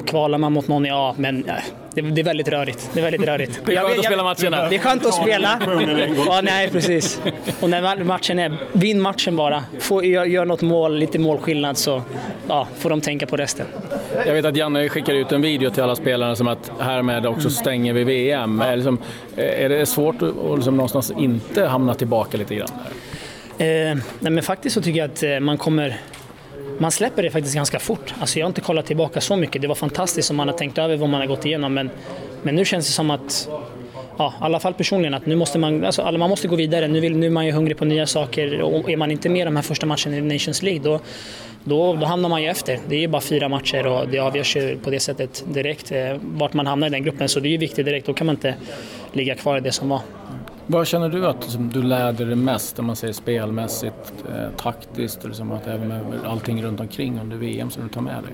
kvalar 0.07 0.39
man 0.39 0.53
mot 0.53 0.69
någon 0.69 0.87
i 0.87 0.91
A. 0.93 1.15
Men 1.19 1.45
ja, 1.47 1.55
det, 1.95 2.01
det, 2.01 2.21
är 2.21 2.25
väldigt 2.25 2.49
rörigt. 2.49 2.91
Det 2.95 3.01
är 3.01 3.05
väldigt 3.05 3.29
rörigt. 3.29 3.61
Det 3.67 3.77
är 3.77 3.83
skönt 3.83 3.99
att 3.99 4.05
spela 4.05 4.23
matcherna. 4.23 4.69
Det 4.69 4.77
är 4.77 4.79
skönt 4.79 5.07
att 5.07 5.15
spela. 5.15 5.61
ja, 6.27 6.41
nej, 6.43 6.71
precis. 6.71 7.21
Och 7.61 7.71
när 7.71 8.05
matchen 8.05 8.39
är, 8.39 8.57
vinn 8.73 9.01
matchen 9.01 9.37
bara. 9.37 9.65
Få, 9.79 10.05
gör, 10.05 10.25
gör 10.25 10.45
något 10.45 10.63
mål, 10.63 10.97
lite 10.97 11.19
målskillnad 11.19 11.79
så 11.79 12.03
ja, 12.49 12.69
får 12.79 12.91
de 12.91 13.01
tänka 13.01 13.27
på 13.27 13.37
resten. 13.37 13.67
Jag 14.27 14.35
vet 14.35 14.45
att 14.45 14.57
Janne 14.57 14.89
skickar 14.89 15.15
ut 15.15 15.33
en 15.33 15.43
video 15.43 15.71
till 15.71 15.83
alla 15.83 15.97
spelarna 15.97 16.37
som 16.37 16.49
att 16.49 16.71
härmed 16.79 17.27
också 17.27 17.51
stänger 17.51 17.93
vi 17.93 18.05
VM. 18.05 18.61
Är, 18.61 18.77
liksom, 18.77 18.99
är 19.37 19.69
det 19.69 19.87
svårt 19.87 20.23
att 20.23 20.57
liksom 20.57 20.77
någonstans 20.77 21.13
inte 21.19 21.67
hamna 21.67 21.95
tillbaka 21.95 22.39
lite 22.39 22.55
grann? 22.55 22.69
Eh, 23.59 23.97
nej 24.21 24.33
men 24.33 24.43
faktiskt 24.43 24.75
så 24.75 24.83
tycker 24.83 24.99
jag 24.99 25.11
att 25.11 25.23
eh, 25.23 25.41
man 25.41 25.59
kommer 25.59 26.01
man 26.79 26.91
släpper 26.91 27.23
det 27.23 27.31
faktiskt 27.31 27.55
ganska 27.55 27.79
fort. 27.79 28.15
Alltså 28.21 28.39
jag 28.39 28.47
har 28.47 28.49
inte 28.49 28.61
kollat 28.61 28.87
tillbaka 28.87 29.21
så 29.21 29.37
mycket. 29.37 29.63
Det 29.63 29.69
var 29.69 29.75
fantastiskt 29.75 30.31
om 30.31 30.37
man 30.37 30.49
har 30.49 30.55
tänkt 30.55 30.79
över 30.79 30.97
vad 30.97 31.09
man 31.09 31.21
har 31.21 31.27
gått 31.27 31.47
igenom 31.47 31.75
men, 31.75 31.91
men 32.43 32.55
nu 32.55 32.65
känns 32.65 32.87
det 32.87 32.93
som 32.93 33.11
att 33.11 33.49
ja, 34.19 34.35
i 34.41 34.45
alla 34.45 34.61
fall 34.61 34.75
personligen, 34.75 35.15
att 35.15 35.27
nu 35.27 35.37
måste 35.37 35.59
man, 35.59 35.85
alltså, 35.85 36.13
man 36.13 36.31
måste 36.31 36.49
gå 36.49 36.57
vidare. 36.57 36.89
Nu, 36.89 37.01
vill, 37.01 37.17
nu 37.17 37.27
är 37.27 37.31
man 37.31 37.47
ju 37.47 37.53
hungrig 37.53 37.77
på 37.77 37.85
nya 37.85 38.07
saker 38.07 38.61
och 38.61 38.91
är 38.91 38.97
man 38.97 39.11
inte 39.11 39.29
med 39.29 39.47
de 39.47 39.57
här 39.57 39.63
första 39.63 39.87
matcherna 39.87 40.17
i 40.17 40.21
Nations 40.21 40.63
League 40.63 40.83
då, 40.83 41.01
då, 41.65 41.95
då 41.95 42.07
hamnar 42.07 42.29
man 42.29 42.43
ju 42.43 42.49
efter. 42.49 42.79
Det 42.89 42.97
är 42.97 43.01
ju 43.01 43.09
bara 43.09 43.23
fyra 43.23 43.49
matcher 43.49 43.87
och 43.87 44.09
det 44.09 44.19
avgörs 44.19 44.57
ju 44.57 44.79
på 44.79 44.91
det 44.91 45.01
sättet 45.01 45.45
direkt 45.49 45.93
eh, 45.93 46.17
vart 46.21 46.53
man 46.53 46.67
hamnar 46.67 46.87
i 46.87 46.91
den 46.91 47.05
gruppen. 47.05 47.29
Så 47.29 47.41
det 47.41 47.49
är 47.49 47.51
ju 47.51 47.59
viktigt 47.59 47.87
direkt, 47.87 48.07
då 48.07 48.15
kan 48.15 48.27
man 48.27 48.37
inte 48.37 48.55
ligga 49.13 49.35
kvar 49.35 49.59
i 49.59 49.61
det 49.61 49.73
som 49.73 49.89
var. 49.89 50.01
Vad 50.69 50.87
känner 50.87 51.09
du 51.09 51.27
att 51.27 51.43
liksom, 51.43 51.71
du 51.73 51.83
lärde 51.83 52.25
dig 52.25 52.37
mest, 52.37 52.79
om 52.79 52.87
man 52.87 52.97
säger 52.97 53.15
spelmässigt, 53.15 54.25
eh, 54.29 54.51
taktiskt, 54.57 55.23
och 55.23 55.29
liksom 55.29 55.53
att 55.53 55.67
även 55.67 55.89
med 55.89 56.03
allting 56.27 56.63
runt 56.63 56.81
omkring 56.81 57.21
under 57.21 57.37
VM 57.37 57.71
som 57.71 57.83
du 57.83 57.89
tar 57.89 58.01
med 58.01 58.23
dig? 58.23 58.33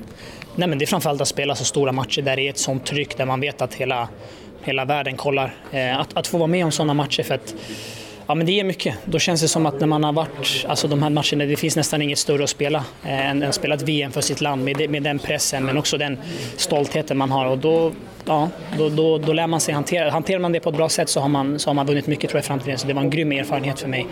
Nej, 0.56 0.68
men 0.68 0.78
det 0.78 0.84
är 0.84 0.86
framförallt 0.86 1.20
att 1.20 1.28
spela 1.28 1.54
så 1.54 1.64
stora 1.64 1.92
matcher 1.92 2.22
där 2.22 2.36
det 2.36 2.42
är 2.42 2.50
ett 2.50 2.58
sånt 2.58 2.86
tryck, 2.86 3.16
där 3.16 3.26
man 3.26 3.40
vet 3.40 3.62
att 3.62 3.74
hela, 3.74 4.08
hela 4.62 4.84
världen 4.84 5.16
kollar. 5.16 5.54
Eh, 5.70 6.00
att, 6.00 6.16
att 6.16 6.26
få 6.26 6.38
vara 6.38 6.46
med 6.46 6.64
om 6.64 6.72
sådana 6.72 6.94
matcher 6.94 7.22
för 7.22 7.34
att 7.34 7.54
Ja, 8.32 8.36
men 8.36 8.46
det 8.46 8.60
är 8.60 8.64
mycket. 8.64 8.94
Då 9.04 9.18
känns 9.18 9.40
det 9.40 9.48
som 9.48 9.66
att 9.66 9.80
när 9.80 9.86
man 9.86 10.04
har 10.04 10.12
varit, 10.12 10.64
alltså 10.68 10.88
de 10.88 11.02
här 11.02 11.10
matcherna, 11.10 11.44
det 11.44 11.56
finns 11.56 11.76
nästan 11.76 12.02
inget 12.02 12.18
större 12.18 12.44
att 12.44 12.50
spela 12.50 12.84
eh, 13.04 13.30
än 13.30 13.42
att 13.42 13.54
spela 13.54 13.74
ett 13.74 13.82
VM 13.82 14.12
för 14.12 14.20
sitt 14.20 14.40
land 14.40 14.64
med, 14.64 14.90
med 14.90 15.02
den 15.02 15.18
pressen 15.18 15.64
men 15.64 15.78
också 15.78 15.98
den 15.98 16.18
stoltheten 16.56 17.18
man 17.18 17.30
har. 17.30 17.46
Och 17.46 17.58
då, 17.58 17.92
ja, 18.24 18.48
då, 18.78 18.88
då, 18.88 19.18
då 19.18 19.32
lär 19.32 19.46
man 19.46 19.60
sig 19.60 19.74
hantera 19.74 20.10
Hanterar 20.10 20.38
man 20.38 20.52
det 20.52 20.60
på 20.60 20.70
ett 20.70 20.76
bra 20.76 20.88
sätt 20.88 21.08
så 21.08 21.20
har 21.20 21.28
man, 21.28 21.58
så 21.58 21.70
har 21.70 21.74
man 21.74 21.86
vunnit 21.86 22.06
mycket 22.06 22.30
tror 22.30 22.38
jag 22.38 22.44
i 22.44 22.46
framtiden. 22.46 22.78
Så 22.78 22.86
det 22.86 22.94
var 22.94 23.02
en 23.02 23.10
grym 23.10 23.32
erfarenhet 23.32 23.80
för 23.80 23.88
mig 23.88 24.06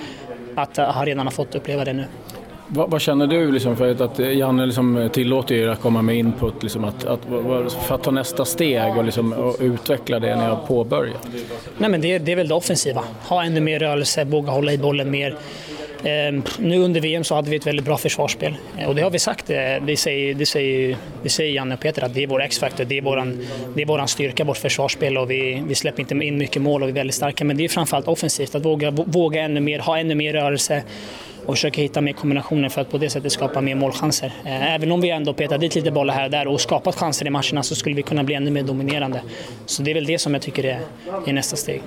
att 0.56 0.76
ha 0.76 1.04
redan 1.04 1.26
ha 1.26 1.30
fått 1.30 1.54
uppleva 1.54 1.84
det 1.84 1.92
nu. 1.92 2.04
Vad, 2.72 2.90
vad, 2.90 3.00
känner 3.00 3.26
du 3.26 3.52
liksom 3.52 3.76
för 3.76 4.02
att 4.02 4.18
Janne 4.18 4.66
liksom 4.66 5.10
tillåter 5.12 5.54
er 5.54 5.68
att 5.68 5.80
komma 5.80 6.02
med 6.02 6.16
input 6.16 6.62
liksom 6.62 6.84
att, 6.84 7.04
att, 7.04 7.20
för 7.86 7.94
att 7.94 8.02
ta 8.02 8.10
nästa 8.10 8.44
steg 8.44 8.96
och, 8.96 9.04
liksom, 9.04 9.32
och 9.32 9.56
utveckla 9.60 10.18
det 10.18 10.36
ni 10.36 10.42
har 10.42 10.56
påbörjat? 10.56 11.28
Nej, 11.78 11.90
men 11.90 12.00
det, 12.00 12.18
det 12.18 12.32
är 12.32 12.36
väl 12.36 12.48
det 12.48 12.54
offensiva. 12.54 13.04
Ha 13.28 13.44
ännu 13.44 13.60
mer 13.60 13.78
rörelse, 13.78 14.24
våga 14.24 14.50
hålla 14.50 14.72
i 14.72 14.78
bollen 14.78 15.10
mer. 15.10 15.36
Eh, 16.04 16.42
nu 16.58 16.78
under 16.78 17.00
VM 17.00 17.24
så 17.24 17.34
hade 17.34 17.50
vi 17.50 17.56
ett 17.56 17.66
väldigt 17.66 17.84
bra 17.84 17.96
försvarsspel 17.96 18.56
eh, 18.78 18.88
och 18.88 18.94
det 18.94 19.02
har 19.02 19.10
vi 19.10 19.18
sagt. 19.18 19.50
Eh, 19.50 19.56
det 19.86 19.96
säger, 19.96 20.34
det 20.34 20.46
säger, 20.46 20.96
det 21.22 21.28
säger 21.28 21.52
Janne 21.52 21.74
och 21.74 21.80
Peter 21.80 22.04
att 22.04 22.14
det 22.14 22.22
är 22.22 22.26
vår 22.26 22.42
X-faktor, 22.42 22.84
det 22.84 22.98
är 22.98 23.02
våran, 23.02 23.46
det 23.74 23.82
är 23.82 23.86
våran 23.86 24.08
styrka, 24.08 24.44
vårt 24.44 24.56
försvarsspel 24.56 25.18
och 25.18 25.30
vi, 25.30 25.62
vi 25.66 25.74
släpper 25.74 26.00
inte 26.00 26.14
in 26.14 26.38
mycket 26.38 26.62
mål 26.62 26.82
och 26.82 26.88
vi 26.88 26.92
är 26.92 26.94
väldigt 26.94 27.16
starka. 27.16 27.44
Men 27.44 27.56
det 27.56 27.64
är 27.64 27.68
framförallt 27.68 28.08
offensivt, 28.08 28.54
att 28.54 28.64
våga, 28.64 28.90
våga 28.90 29.42
ännu 29.42 29.60
mer, 29.60 29.78
ha 29.78 29.98
ännu 29.98 30.14
mer 30.14 30.32
rörelse 30.32 30.82
och 31.50 31.57
försöka 31.57 31.80
hitta 31.80 32.00
mer 32.00 32.12
kombinationer 32.12 32.69
för 32.69 32.80
att 32.80 32.90
på 32.90 32.99
det 32.99 33.11
sättet 33.11 33.33
skapa 33.33 33.61
mer 33.61 33.75
målchanser. 33.75 34.33
Eh, 34.45 34.75
även 34.75 34.92
om 34.92 35.00
vi 35.00 35.11
ändå 35.11 35.33
petar 35.33 35.59
dit 35.59 35.75
lite 35.75 35.90
bollar 35.90 36.14
här 36.14 36.25
och 36.25 36.30
där 36.30 36.49
och 36.49 36.61
skapat 36.61 36.95
chanser 36.95 37.26
i 37.26 37.30
matcherna 37.30 37.62
så 37.62 37.75
skulle 37.75 37.97
vi 37.97 38.02
kunna 38.02 38.25
bli 38.25 38.35
ännu 38.35 38.50
mer 38.50 38.62
dominerande. 38.62 39.21
Så 39.66 39.83
det 39.83 39.90
är 39.90 39.95
väl 39.95 40.04
det 40.04 40.19
som 40.19 40.35
jag 40.35 40.42
tycker 40.42 40.64
är, 40.64 40.80
är 41.26 41.33
nästa 41.33 41.57
steg. 41.57 41.83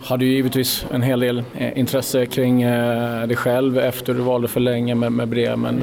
Hade 0.00 0.24
ju 0.24 0.30
givetvis 0.30 0.86
en 0.92 1.02
hel 1.02 1.20
del 1.20 1.42
eh, 1.58 1.78
intresse 1.78 2.26
kring 2.26 2.62
eh, 2.62 3.26
dig 3.26 3.36
själv 3.36 3.78
efter 3.78 4.14
du 4.14 4.20
valde 4.20 4.48
för 4.48 4.60
länge 4.60 4.94
med, 4.94 5.12
med 5.12 5.28
Bremen. 5.28 5.82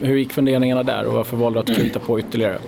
Hur 0.00 0.16
gick 0.16 0.32
funderingarna 0.32 0.82
där 0.82 1.04
och 1.04 1.14
varför 1.14 1.36
valde 1.36 1.62
du 1.62 1.72
att 1.72 1.78
knyta 1.78 1.98
på 1.98 2.18
ytterligare? 2.18 2.58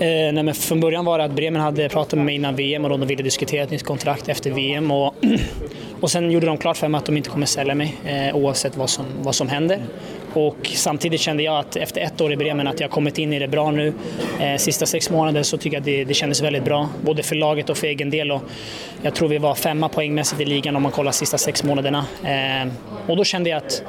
Eh, 0.00 0.32
nej, 0.32 0.42
men 0.42 0.54
från 0.54 0.80
början 0.80 1.04
var 1.04 1.18
det 1.18 1.24
att 1.24 1.32
Bremen 1.32 1.62
hade 1.62 1.88
pratat 1.88 2.12
med 2.12 2.24
mig 2.24 2.34
innan 2.34 2.56
VM 2.56 2.84
och 2.84 2.90
de 2.90 3.06
ville 3.06 3.22
diskutera 3.22 3.62
ett 3.62 3.70
nytt 3.70 3.82
kontrakt 3.82 4.28
efter 4.28 4.50
VM. 4.50 4.90
Och, 4.90 5.14
och 6.00 6.10
sen 6.10 6.30
gjorde 6.30 6.46
de 6.46 6.56
klart 6.56 6.76
för 6.76 6.88
mig 6.88 6.98
att 6.98 7.06
de 7.06 7.16
inte 7.16 7.30
kommer 7.30 7.46
sälja 7.46 7.74
mig 7.74 7.96
eh, 8.04 8.36
oavsett 8.36 8.76
vad 8.76 8.90
som, 8.90 9.04
vad 9.22 9.34
som 9.34 9.48
händer. 9.48 9.80
Och 10.32 10.70
samtidigt 10.74 11.20
kände 11.20 11.42
jag 11.42 11.58
att 11.58 11.76
efter 11.76 12.00
ett 12.00 12.20
år 12.20 12.32
i 12.32 12.36
Bremen 12.36 12.66
att 12.66 12.80
jag 12.80 12.90
kommit 12.90 13.18
in 13.18 13.32
i 13.32 13.38
det 13.38 13.48
bra 13.48 13.70
nu. 13.70 13.92
Eh, 14.40 14.56
sista 14.56 14.86
sex 14.86 15.10
månader 15.10 15.42
så 15.42 15.56
tycker 15.56 15.76
jag 15.76 15.80
att 15.80 15.84
det, 15.84 16.04
det 16.04 16.14
kändes 16.14 16.42
väldigt 16.42 16.64
bra, 16.64 16.88
både 17.02 17.22
för 17.22 17.34
laget 17.36 17.70
och 17.70 17.76
för 17.76 17.86
egen 17.86 18.10
del. 18.10 18.32
Och 18.32 18.42
jag 19.02 19.14
tror 19.14 19.28
vi 19.28 19.38
var 19.38 19.54
femma 19.54 19.88
poängmässigt 19.88 20.40
i 20.40 20.44
ligan 20.44 20.76
om 20.76 20.82
man 20.82 20.92
kollar 20.92 21.12
sista 21.12 21.38
sex 21.38 21.64
månaderna. 21.64 22.04
Eh, 22.24 22.68
och 23.06 23.16
då 23.16 23.24
kände 23.24 23.50
jag 23.50 23.56
att 23.56 23.82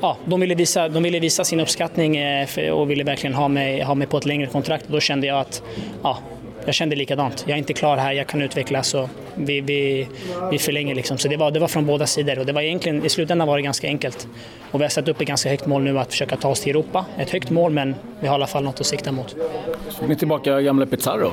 ja, 0.00 0.16
de, 0.24 0.40
ville 0.40 0.54
visa, 0.54 0.88
de 0.88 1.02
ville 1.02 1.20
visa 1.20 1.44
sin 1.44 1.60
uppskattning 1.60 2.16
eh, 2.16 2.46
för, 2.46 2.70
och 2.70 2.90
ville 2.90 3.04
verkligen 3.04 3.34
ha 3.34 3.48
mig, 3.48 3.82
ha 3.82 3.94
mig 3.94 4.06
på 4.06 4.18
ett 4.18 4.26
längre 4.26 4.46
kontrakt. 4.46 4.86
Och 4.86 4.92
då 4.92 5.00
kände 5.00 5.26
jag 5.26 5.40
att 5.40 5.62
ja, 6.02 6.18
jag 6.66 6.74
kände 6.74 6.96
likadant. 6.96 7.44
Jag 7.46 7.54
är 7.54 7.58
inte 7.58 7.72
klar 7.72 7.96
här, 7.96 8.12
jag 8.12 8.26
kan 8.26 8.42
utvecklas 8.42 8.94
och 8.94 9.08
vi, 9.34 9.60
vi, 9.60 10.08
vi 10.50 10.58
förlänger 10.58 10.94
liksom. 10.94 11.18
Så 11.18 11.28
det 11.28 11.36
var, 11.36 11.50
det 11.50 11.60
var 11.60 11.68
från 11.68 11.86
båda 11.86 12.06
sidor 12.06 12.38
och 12.38 12.46
det 12.46 12.52
var 12.52 12.62
egentligen, 12.62 13.04
i 13.04 13.08
slutändan 13.08 13.48
var 13.48 13.56
det 13.56 13.62
ganska 13.62 13.86
enkelt. 13.86 14.28
Och 14.70 14.80
vi 14.80 14.84
har 14.84 14.90
satt 14.90 15.08
upp 15.08 15.20
ett 15.20 15.28
ganska 15.28 15.50
högt 15.50 15.66
mål 15.66 15.82
nu 15.82 15.98
att 15.98 16.10
försöka 16.10 16.36
ta 16.36 16.48
oss 16.48 16.60
till 16.60 16.70
Europa. 16.70 17.06
Ett 17.18 17.30
högt 17.30 17.50
mål 17.50 17.72
men 17.72 17.94
vi 18.20 18.26
har 18.26 18.34
i 18.34 18.36
alla 18.36 18.46
fall 18.46 18.64
något 18.64 18.80
att 18.80 18.86
sikta 18.86 19.12
mot. 19.12 19.36
Så 19.90 20.06
ni 20.06 20.16
tillbaka 20.16 20.60
gamla 20.60 20.86
Pizarro? 20.86 21.32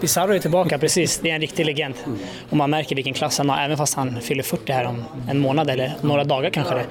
Pizarro 0.00 0.32
är 0.32 0.38
tillbaka, 0.38 0.78
precis. 0.78 1.18
Det 1.18 1.30
är 1.30 1.34
en 1.34 1.40
riktig 1.40 1.66
legend. 1.66 1.94
Och 2.50 2.56
man 2.56 2.70
märker 2.70 2.96
vilken 2.96 3.14
klass 3.14 3.38
han 3.38 3.48
har, 3.48 3.64
även 3.64 3.76
fast 3.76 3.94
han 3.94 4.20
fyller 4.20 4.42
40 4.42 4.72
här 4.72 4.84
om 4.84 5.04
en 5.30 5.38
månad 5.38 5.70
eller 5.70 5.92
några 6.00 6.24
dagar 6.24 6.50
kanske 6.50 6.74
det. 6.74 6.84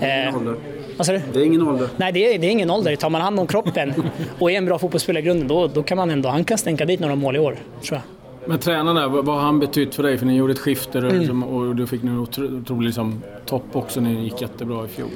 Det 0.00 0.06
är 0.06 0.22
ingen 0.22 0.36
ålder. 0.36 0.56
Vad 0.96 1.06
sa 1.06 1.12
du? 1.12 1.20
Det 1.32 1.38
är 1.38 1.44
ingen 1.44 1.62
ålder. 1.68 1.88
Nej, 1.96 2.12
det 2.12 2.34
är, 2.34 2.38
det 2.38 2.46
är 2.46 2.50
ingen 2.50 2.70
ålder. 2.70 2.96
Tar 2.96 3.10
man 3.10 3.20
hand 3.20 3.40
om 3.40 3.46
kroppen 3.46 3.94
och 4.38 4.50
är 4.50 4.56
en 4.56 4.64
bra 4.66 4.78
fotbollsspelare 4.78 5.22
i 5.22 5.26
grunden, 5.26 5.48
då, 5.48 5.66
då 5.66 5.82
kan 5.82 5.96
man 5.96 6.10
ändå, 6.10 6.28
han 6.28 6.44
kan 6.44 6.58
stänka 6.58 6.84
dit 6.84 7.00
några 7.00 7.14
mål 7.14 7.36
i 7.36 7.38
år, 7.38 7.56
tror 7.82 7.96
jag. 7.96 8.19
Men 8.46 8.58
tränarna, 8.58 9.08
vad 9.08 9.26
har 9.26 9.42
han 9.42 9.60
betytt 9.60 9.94
för 9.94 10.02
dig? 10.02 10.18
För 10.18 10.26
ni 10.26 10.36
gjorde 10.36 10.52
ett 10.52 10.58
skifte 10.58 10.98
och, 10.98 11.04
mm. 11.04 11.18
liksom, 11.18 11.42
och 11.44 11.76
du 11.76 11.86
fick 11.86 12.02
en 12.02 12.18
otrolig 12.18 12.86
liksom, 12.86 13.22
topp 13.46 13.64
också 13.72 14.00
när 14.00 14.10
ni 14.10 14.24
gick 14.24 14.42
jättebra 14.42 14.84
i 14.84 14.88
fjol. 14.88 15.08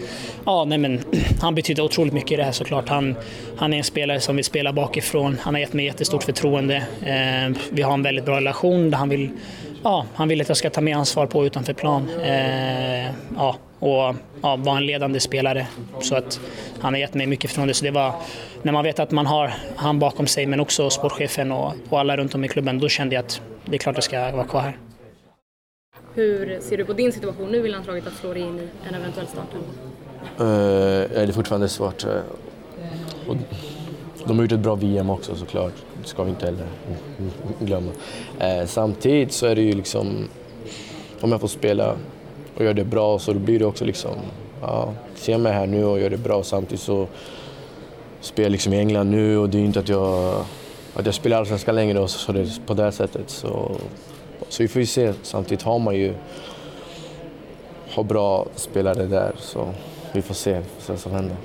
Ja, 0.44 0.64
nej 0.64 0.78
men 0.78 1.00
han 1.40 1.54
betyder 1.54 1.82
otroligt 1.82 2.12
mycket 2.12 2.32
i 2.32 2.36
det 2.36 2.44
här 2.44 2.52
såklart. 2.52 2.88
Han, 2.88 3.14
han 3.56 3.72
är 3.72 3.78
en 3.78 3.84
spelare 3.84 4.20
som 4.20 4.36
vill 4.36 4.44
spela 4.44 4.72
bakifrån. 4.72 5.36
Han 5.40 5.54
har 5.54 5.60
gett 5.60 5.72
mig 5.72 5.84
jättestort 5.84 6.22
förtroende. 6.22 6.76
Eh, 7.02 7.56
vi 7.70 7.82
har 7.82 7.94
en 7.94 8.02
väldigt 8.02 8.24
bra 8.24 8.36
relation 8.36 8.90
där 8.90 8.98
han 8.98 9.08
vill, 9.08 9.30
ja, 9.84 10.06
han 10.14 10.28
vill 10.28 10.40
att 10.40 10.48
jag 10.48 10.56
ska 10.56 10.70
ta 10.70 10.80
mer 10.80 10.96
ansvar 10.96 11.26
på 11.26 11.46
utanför 11.46 11.72
plan. 11.72 12.10
Eh, 12.22 13.06
ja, 13.36 13.56
och 13.78 14.14
ja, 14.42 14.56
vara 14.56 14.76
en 14.76 14.86
ledande 14.86 15.20
spelare. 15.20 15.66
Så 16.00 16.16
att 16.16 16.40
han 16.80 16.94
har 16.94 17.00
gett 17.00 17.14
mig 17.14 17.26
mycket 17.26 17.50
förtroende. 17.50 17.74
Så 17.74 17.84
det 17.84 17.90
var, 17.90 18.14
när 18.62 18.72
man 18.72 18.84
vet 18.84 18.98
att 18.98 19.10
man 19.10 19.26
har 19.26 19.54
han 19.76 19.98
bakom 19.98 20.26
sig 20.26 20.46
men 20.46 20.60
också 20.60 20.90
sportchefen 20.90 21.52
och, 21.52 21.72
och 21.88 22.00
alla 22.00 22.16
runt 22.16 22.34
om 22.34 22.44
i 22.44 22.48
klubben, 22.48 22.78
då 22.78 22.88
kände 22.88 23.14
jag 23.14 23.24
att 23.24 23.40
det 23.64 23.74
är 23.74 23.78
klart 23.78 23.96
jag 23.96 24.04
ska 24.04 24.32
vara 24.32 24.46
kvar 24.46 24.60
här. 24.60 24.78
Hur 26.14 26.60
ser 26.60 26.76
du 26.76 26.84
på 26.84 26.92
din 26.92 27.12
situation 27.12 27.50
nu 27.50 27.66
i 27.66 27.68
landslaget 27.68 28.06
att 28.06 28.12
slå 28.12 28.32
dig 28.32 28.42
in 28.42 28.58
i 28.58 28.68
en 28.88 28.94
eventuell 28.94 29.26
start? 29.26 29.48
Uh, 29.54 30.46
det 31.14 31.22
är 31.22 31.32
fortfarande 31.32 31.68
svårt. 31.68 32.04
Uh, 32.04 32.10
de 34.26 34.36
har 34.36 34.44
gjort 34.44 34.52
ett 34.52 34.60
bra 34.60 34.74
VM 34.74 35.10
också 35.10 35.34
såklart, 35.34 35.72
det 36.02 36.08
ska 36.08 36.22
vi 36.22 36.30
inte 36.30 36.46
heller 36.46 36.66
glömma. 37.60 37.90
Eh, 38.38 38.66
samtidigt 38.66 39.32
så 39.32 39.46
är 39.46 39.54
det 39.54 39.62
ju 39.62 39.72
liksom, 39.72 40.28
om 41.20 41.32
jag 41.32 41.40
får 41.40 41.48
spela 41.48 41.96
och 42.56 42.64
gör 42.64 42.74
det 42.74 42.84
bra 42.84 43.18
så 43.18 43.34
blir 43.34 43.58
det 43.58 43.66
också 43.66 43.84
liksom, 43.84 44.16
ja, 44.60 44.92
se 45.14 45.38
mig 45.38 45.52
här 45.52 45.66
nu 45.66 45.84
och 45.84 46.00
gör 46.00 46.10
det 46.10 46.16
bra 46.16 46.42
samtidigt 46.42 46.80
så 46.80 47.06
spelar 48.20 48.46
jag 48.46 48.52
liksom 48.52 48.72
i 48.72 48.78
England 48.78 49.10
nu 49.10 49.38
och 49.38 49.48
det 49.48 49.56
är 49.56 49.60
ju 49.60 49.66
inte 49.66 49.80
att 49.80 49.88
jag, 49.88 50.44
att 50.94 51.06
jag 51.06 51.14
spelar 51.14 51.38
allsvenskan 51.38 51.74
längre 51.74 52.00
och 52.00 52.10
så 52.10 52.32
det 52.32 52.66
på 52.66 52.74
det 52.74 52.92
sättet. 52.92 53.30
Så, 53.30 53.72
så 54.48 54.62
vi 54.62 54.68
får 54.68 54.80
ju 54.80 54.86
se. 54.86 55.12
Samtidigt 55.22 55.64
har 55.64 55.78
man 55.78 55.94
ju 55.94 56.14
har 57.90 58.04
bra 58.04 58.46
spelare 58.54 59.06
där 59.06 59.32
så 59.38 59.68
vi 60.12 60.22
får 60.22 60.34
se, 60.34 60.52
vi 60.52 60.64
får 60.64 60.82
se 60.82 60.92
vad 60.92 61.00
som 61.00 61.12
händer. 61.12 61.36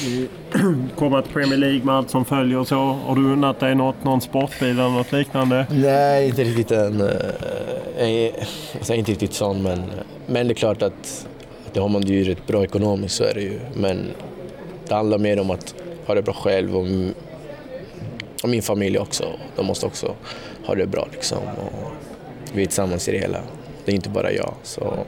Komma 0.96 1.22
till 1.22 1.32
Premier 1.32 1.58
League 1.58 1.84
med 1.84 1.94
allt 1.94 2.10
som 2.10 2.24
följer 2.24 2.58
och 2.58 2.68
så. 2.68 2.76
Har 2.76 3.16
du 3.16 3.32
unnat 3.32 3.60
dig 3.60 3.74
något, 3.74 4.04
någon 4.04 4.20
sportbil 4.20 4.68
eller 4.68 4.88
något 4.88 5.12
liknande? 5.12 5.66
Nej, 5.70 6.28
inte 6.28 6.44
riktigt 6.44 6.70
än. 6.70 7.00
Eh, 7.00 8.34
alltså, 8.74 8.94
inte 8.94 9.10
riktigt 9.10 9.32
sån, 9.32 9.62
men, 9.62 9.82
men 10.26 10.48
det 10.48 10.52
är 10.52 10.54
klart 10.54 10.82
att, 10.82 11.26
att 11.66 11.74
det 11.74 11.80
har 11.80 11.88
man 11.88 12.02
det 12.02 12.12
ju 12.12 12.24
rätt 12.24 12.46
bra 12.46 12.64
ekonomiskt, 12.64 13.14
så 13.14 13.24
är 13.24 13.34
det 13.34 13.40
ju. 13.40 13.60
Men 13.74 14.06
det 14.88 14.94
handlar 14.94 15.18
mer 15.18 15.40
om 15.40 15.50
att 15.50 15.74
ha 16.06 16.14
det 16.14 16.22
bra 16.22 16.34
själv 16.34 16.76
och, 16.76 16.86
och 18.42 18.48
min 18.48 18.62
familj 18.62 18.98
också. 18.98 19.24
De 19.56 19.66
måste 19.66 19.86
också 19.86 20.14
ha 20.66 20.74
det 20.74 20.86
bra 20.86 21.08
liksom. 21.12 21.38
Och 21.38 21.90
vi 22.52 22.62
är 22.62 22.66
tillsammans 22.66 23.08
i 23.08 23.12
det 23.12 23.18
hela. 23.18 23.38
Det 23.84 23.92
är 23.92 23.96
inte 23.96 24.08
bara 24.08 24.32
jag. 24.32 24.54
Så, 24.62 24.98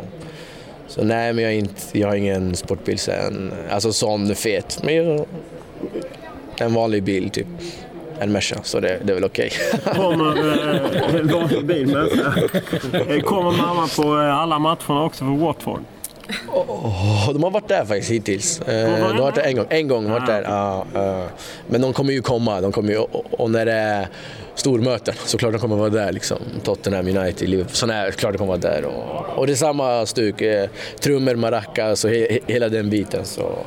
så 0.95 1.05
nej, 1.05 1.33
men 1.33 1.45
jag, 1.45 1.55
inte, 1.55 1.99
jag 1.99 2.09
har 2.09 2.15
ingen 2.15 2.57
sportbil 2.57 2.99
sen. 2.99 3.53
Alltså 3.71 3.93
sån 3.93 4.35
fet. 4.35 4.81
Men 4.85 4.95
jag, 4.95 5.27
en 6.57 6.75
vanlig 6.75 7.03
bil 7.03 7.31
typ. 7.31 7.47
En 8.19 8.33
Merca, 8.33 8.57
så 8.63 8.81
det, 8.81 8.99
det 9.05 9.13
är 9.13 9.15
väl 9.15 9.25
okej. 9.25 9.51
Kommer, 9.85 10.39
eh, 10.39 11.15
eh 11.15 11.23
vanlig 11.33 11.67
bil 11.67 11.87
Merca. 11.87 12.35
Eh, 13.15 13.21
kommer 13.21 13.51
mamma 13.51 13.89
på 13.97 14.03
eh, 14.03 14.39
alla 14.39 14.59
matcherna 14.59 15.05
också 15.05 15.25
för 15.25 15.37
Watford? 15.37 15.81
Oh, 16.49 17.33
de 17.33 17.43
har 17.43 17.51
varit 17.51 17.69
där 17.69 17.85
faktiskt 17.85 18.11
hittills. 18.11 18.61
Eh, 18.61 18.97
de 18.97 19.03
har 19.03 19.23
varit 19.23 19.35
där 19.35 19.43
en 19.43 19.57
gång. 19.57 19.67
En 19.69 19.89
gång 19.89 20.11
varit 20.11 20.27
där. 20.27 20.43
Ja, 20.43 20.87
ja. 20.95 21.25
men 21.69 21.81
de 21.81 21.93
kommer 21.93 22.13
ju 22.13 22.23
komma. 22.23 22.61
De 22.61 22.73
kommer 22.73 22.93
ju, 22.93 22.99
och, 22.99 23.51
när 23.51 23.67
det 23.67 23.73
är 23.73 24.09
stormöten 24.55 25.15
så 25.25 25.39
klart 25.39 25.53
de 25.53 25.61
kommer 25.61 25.77
vara 25.77 25.91
där. 25.91 26.13
Liksom. 26.13 26.39
Tottenham, 26.63 27.07
United, 27.07 27.49
Liverpool. 27.49 27.75
Så 27.75 27.87
nej, 27.87 28.13
klart 28.13 28.33
de 28.33 28.39
kommer 28.39 28.59
vara 28.59 28.73
där. 28.73 28.85
Och, 28.85 29.39
och 29.39 29.47
det 29.47 29.53
är 29.53 29.57
samma 29.57 30.07
stuk. 30.07 30.41
Eh, 30.41 30.69
trummor, 31.01 31.35
maracas 31.35 32.05
och 32.05 32.11
he, 32.11 32.39
hela 32.47 32.69
den 32.69 32.91
biten. 32.91 33.25
Så, 33.25 33.59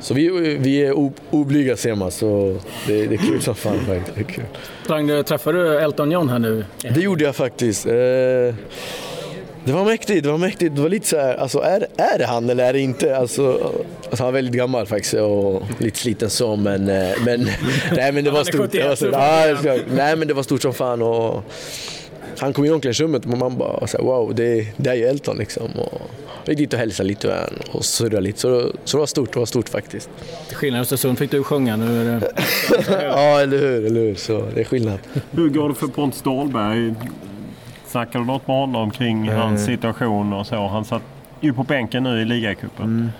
så 0.00 0.14
vi, 0.14 0.28
vi 0.56 0.84
är 0.84 1.10
oblyga 1.30 1.76
ser 1.76 1.94
man. 1.94 2.10
Så 2.10 2.58
det, 2.86 3.06
det 3.06 3.14
är 3.14 3.18
kul 3.18 3.42
som 3.42 3.54
fan 3.54 3.78
faktiskt. 3.86 4.14
Det 4.14 4.20
är 4.20 4.24
kul. 4.24 4.44
Ragnar, 4.86 5.22
träffade 5.22 5.62
du 5.62 5.78
Elton 5.78 6.10
John 6.10 6.28
här 6.28 6.38
nu? 6.38 6.64
Det 6.80 7.00
gjorde 7.00 7.24
jag 7.24 7.36
faktiskt. 7.36 7.86
Eh, 7.86 7.92
det 9.64 9.72
var 9.72 9.84
mäktigt, 9.84 10.24
det 10.24 10.30
var 10.30 10.38
mäktigt. 10.38 10.76
Det 10.76 10.82
var 10.82 10.88
lite 10.88 11.06
så 11.06 11.16
här, 11.16 11.34
alltså 11.34 11.58
är, 11.58 11.86
är 11.96 12.18
det 12.18 12.26
han 12.26 12.50
eller 12.50 12.64
är 12.64 12.72
det 12.72 12.80
inte? 12.80 13.16
Alltså, 13.16 13.72
alltså 14.10 14.24
han 14.24 14.28
är 14.28 14.32
väldigt 14.32 14.54
gammal 14.54 14.86
faktiskt 14.86 15.14
och 15.14 15.62
lite 15.78 15.98
sliten 15.98 16.30
så 16.30 16.56
men, 16.56 16.88
eh, 16.88 17.10
men, 17.24 17.48
nej, 17.96 18.12
men 18.12 18.24
det 18.24 18.30
var 18.30 18.44
stort. 18.44 18.72
Det 18.72 18.82
var 18.82 18.96
71, 18.96 18.98
stort. 18.98 19.12
Ja, 19.64 19.76
nej 19.94 20.16
men 20.16 20.28
det 20.28 20.34
var 20.34 20.42
stort 20.42 20.62
som 20.62 20.74
fan 20.74 21.02
och 21.02 21.44
han 22.38 22.52
kom 22.52 22.64
in 22.64 22.70
i 22.70 22.74
omklädningsrummet 22.74 23.24
och 23.24 23.38
man 23.38 23.58
bara 23.58 23.86
så 23.86 23.96
här, 23.96 24.04
wow, 24.04 24.34
det, 24.34 24.66
det 24.76 24.90
är 24.90 24.94
ju 24.94 25.04
Elton 25.04 25.38
liksom. 25.38 25.70
Och 25.78 26.00
vi 26.44 26.52
gick 26.52 26.58
dit 26.58 26.72
och 26.72 26.78
hälsade 26.78 27.08
lite 27.08 27.28
och, 27.28 27.76
och 27.76 27.84
surrade 27.84 28.20
lite 28.20 28.40
så, 28.40 28.72
så 28.84 28.96
det 28.96 29.00
var 29.00 29.06
stort, 29.06 29.32
det 29.32 29.38
var 29.38 29.46
stort 29.46 29.68
faktiskt. 29.68 30.10
Till 30.48 30.56
skillnad 30.56 30.78
från 30.78 30.82
Östersund 30.82 31.18
fick 31.18 31.30
du 31.30 31.42
sjunga. 31.42 31.76
Nu 31.76 32.00
är 32.00 32.20
det... 32.20 32.32
ja, 33.02 33.40
eller 33.40 33.58
hur, 33.58 33.86
eller 33.86 34.00
hur. 34.00 34.14
Så 34.14 34.48
det 34.54 34.60
är 34.60 34.64
skillnad. 34.64 34.98
Hur 35.30 35.48
går 35.48 35.68
det 35.68 35.74
för 35.74 35.86
Pontus 35.86 36.22
Dahlberg? 36.22 36.94
Snackar 37.92 38.18
du 38.18 38.24
något 38.26 38.46
med 38.46 38.56
honom 38.56 38.90
kring 38.90 39.26
Eh. 39.26 39.34
hans 39.34 39.64
situation 39.64 40.32
och 40.32 40.46
så? 40.46 40.66
Han 40.66 40.84
satt 40.84 41.02
ju 41.40 41.52
på 41.52 41.62
bänken 41.62 42.02
nu 42.02 42.22
i 42.22 42.24
ligacupen. 42.24 43.10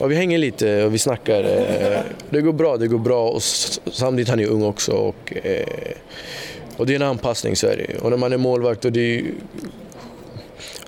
Ja, 0.00 0.06
vi 0.06 0.14
hänger 0.14 0.38
lite 0.38 0.84
och 0.84 0.94
vi 0.94 0.98
snackar. 0.98 1.44
eh, 1.44 2.00
Det 2.30 2.40
går 2.40 2.52
bra, 2.52 2.76
det 2.76 2.86
går 2.88 2.98
bra. 2.98 3.28
Och 3.28 3.42
samtidigt 3.92 4.28
han 4.28 4.40
är 4.40 4.46
ung 4.46 4.62
också. 4.62 4.92
Och, 4.92 5.32
eh, 5.44 5.66
och 6.76 6.86
det 6.86 6.92
är 6.92 6.96
en 6.96 7.02
anpassning 7.08 7.56
så 7.56 7.66
är 7.66 7.76
det 7.76 7.92
ju. 7.92 7.98
Och 7.98 8.10
när 8.10 8.16
man 8.16 8.32
är 8.32 8.36
målvakt 8.36 8.84
och 8.84 8.92
det 8.92 9.00
är, 9.00 9.16
ju- 9.18 9.34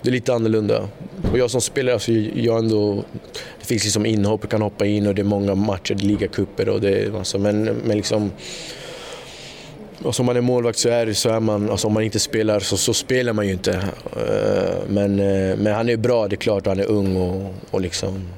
det 0.02 0.08
är 0.10 0.12
lite 0.12 0.34
annorlunda. 0.34 0.88
Och 1.32 1.38
jag 1.38 1.50
som 1.50 1.60
spelare, 1.60 1.94
alltså, 1.94 2.12
jag 2.12 2.58
ändå, 2.58 3.04
det 3.60 3.66
finns 3.66 3.84
liksom 3.84 4.06
inhopp, 4.06 4.40
jag 4.42 4.50
kan 4.50 4.62
hoppa 4.62 4.86
in 4.86 5.06
och 5.06 5.14
det 5.14 5.22
är 5.22 5.24
många 5.24 5.54
matcher, 5.54 5.94
ligacuper 5.94 6.68
och 6.68 6.80
det 6.80 6.90
är 7.02 7.10
massa. 7.10 7.38
Men, 7.38 7.64
men 7.64 7.96
liksom, 7.96 8.30
alltså 10.06 10.22
om 10.22 10.26
man 10.26 10.36
är 10.36 10.40
målvakt 10.40 10.78
så 10.78 10.88
är, 10.88 11.12
så 11.12 11.28
är 11.28 11.40
man, 11.40 11.70
alltså 11.70 11.86
om 11.86 11.92
man 11.92 12.02
inte 12.02 12.20
spelar 12.20 12.60
så, 12.60 12.76
så 12.76 12.94
spelar 12.94 13.32
man 13.32 13.46
ju 13.46 13.52
inte. 13.52 13.72
Eh, 14.16 14.88
men, 14.88 15.20
eh, 15.20 15.56
men 15.56 15.74
han 15.74 15.88
är 15.88 15.96
bra, 15.96 16.28
det 16.28 16.34
är 16.34 16.36
klart, 16.36 16.66
han 16.66 16.80
är 16.80 16.86
ung 16.86 17.16
och, 17.16 17.54
och 17.70 17.80
liksom 17.80 18.28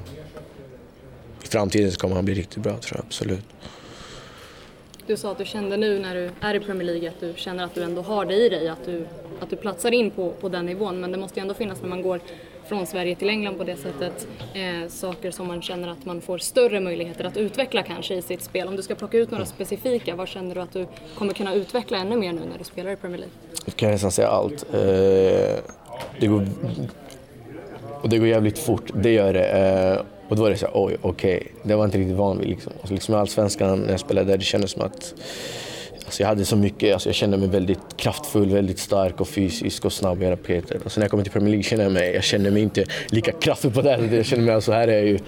i 1.43 1.47
framtiden 1.47 1.91
så 1.91 1.99
kommer 1.99 2.15
han 2.15 2.25
bli 2.25 2.33
riktigt 2.33 2.63
bra 2.63 2.77
tror 2.77 2.97
jag, 2.97 3.05
absolut. 3.05 3.45
Du 5.07 5.17
sa 5.17 5.31
att 5.31 5.37
du 5.37 5.45
kände 5.45 5.77
nu 5.77 5.99
när 5.99 6.15
du 6.15 6.31
är 6.41 6.55
i 6.55 6.59
Premier 6.59 6.85
League 6.85 7.09
att 7.09 7.19
du 7.19 7.33
känner 7.35 7.63
att 7.63 7.75
du 7.75 7.83
ändå 7.83 8.01
har 8.01 8.25
det 8.25 8.35
i 8.35 8.49
dig, 8.49 8.67
att 8.67 8.85
du, 8.85 9.05
att 9.39 9.49
du 9.49 9.55
platsar 9.55 9.91
in 9.91 10.11
på, 10.11 10.31
på 10.31 10.49
den 10.49 10.65
nivån. 10.65 11.01
Men 11.01 11.11
det 11.11 11.17
måste 11.17 11.39
ju 11.39 11.41
ändå 11.41 11.53
finnas 11.53 11.81
när 11.81 11.89
man 11.89 12.01
går 12.01 12.19
från 12.69 12.85
Sverige 12.85 13.15
till 13.15 13.29
England 13.29 13.57
på 13.57 13.63
det 13.63 13.75
sättet, 13.75 14.27
eh, 14.53 14.89
saker 14.89 15.31
som 15.31 15.47
man 15.47 15.61
känner 15.61 15.87
att 15.87 16.05
man 16.05 16.21
får 16.21 16.37
större 16.37 16.79
möjligheter 16.79 17.25
att 17.25 17.37
utveckla 17.37 17.83
kanske 17.83 18.15
i 18.15 18.21
sitt 18.21 18.43
spel. 18.43 18.67
Om 18.67 18.75
du 18.75 18.81
ska 18.81 18.95
plocka 18.95 19.17
ut 19.17 19.31
några 19.31 19.45
specifika, 19.45 20.15
vad 20.15 20.27
känner 20.27 20.55
du 20.55 20.61
att 20.61 20.73
du 20.73 20.85
kommer 21.17 21.33
kunna 21.33 21.53
utveckla 21.53 21.97
ännu 21.97 22.15
mer 22.17 22.33
nu 22.33 22.41
när 22.51 22.57
du 22.57 22.63
spelar 22.63 22.91
i 22.91 22.95
Premier 22.95 23.17
League? 23.17 23.33
Jag 23.65 23.75
kan 23.75 23.91
nästan 23.91 24.11
säga 24.11 24.27
allt. 24.27 24.65
Eh, 24.73 24.79
Det 26.19 26.27
går, 26.27 26.47
och 28.01 28.09
det 28.09 28.17
går 28.17 28.27
jävligt 28.27 28.59
fort, 28.59 28.91
det 28.93 29.11
gör 29.11 29.33
det. 29.33 29.45
Eh, 29.49 30.01
Och 30.29 30.35
då 30.35 30.41
var 30.43 30.49
det 30.49 30.57
så 30.57 30.65
här, 30.65 30.73
oj, 30.75 30.97
okej, 31.01 31.47
det 31.63 31.75
var 31.75 31.83
jag 31.83 31.87
inte 31.87 31.97
riktigt 31.97 32.15
van 32.15 32.37
vid. 32.39 32.49
Liksom. 32.49 32.73
Alltså, 32.79 32.93
liksom 32.93 33.15
i 33.15 33.17
Allsvenskan 33.17 33.79
när 33.79 33.91
jag 33.91 33.99
spelade 33.99 34.27
där, 34.31 34.37
det 34.37 34.43
kändes 34.43 34.71
som 34.71 34.81
att 34.81 35.13
alltså, 36.09 36.23
jag 36.23 36.27
hade 36.27 36.45
så 36.45 36.55
mycket, 36.55 36.93
alltså, 36.93 37.09
jag 37.09 37.15
kände 37.15 37.37
mig 37.37 37.47
väldigt 37.47 37.97
kraftfull, 37.97 38.49
väldigt 38.49 38.79
stark 38.79 39.21
och 39.21 39.27
fysisk 39.27 39.85
och 39.85 39.93
snabb 39.93 40.21
i 40.21 40.25
hela. 40.25 40.61
Och 40.85 40.91
sen 40.91 41.01
när 41.01 41.03
jag 41.03 41.11
kom 41.11 41.23
till 41.23 41.31
Premier 41.31 41.49
League 41.49 41.63
kände 41.63 41.83
jag 41.83 41.91
mig, 41.91 42.13
jag 42.13 42.23
kände 42.23 42.51
mig 42.51 42.61
inte 42.61 42.85
lika 43.09 43.31
kraftfull 43.31 43.71
på 43.71 43.81
det 43.81 43.89
här 43.89 43.97
sättet. 43.97 44.13
Jag 44.13 44.25
kände 44.25 44.45
mig, 44.45 44.55
alltså 44.55 44.71
här 44.71 44.87
är 44.87 44.93
jag 44.93 45.05
ju 45.05 45.19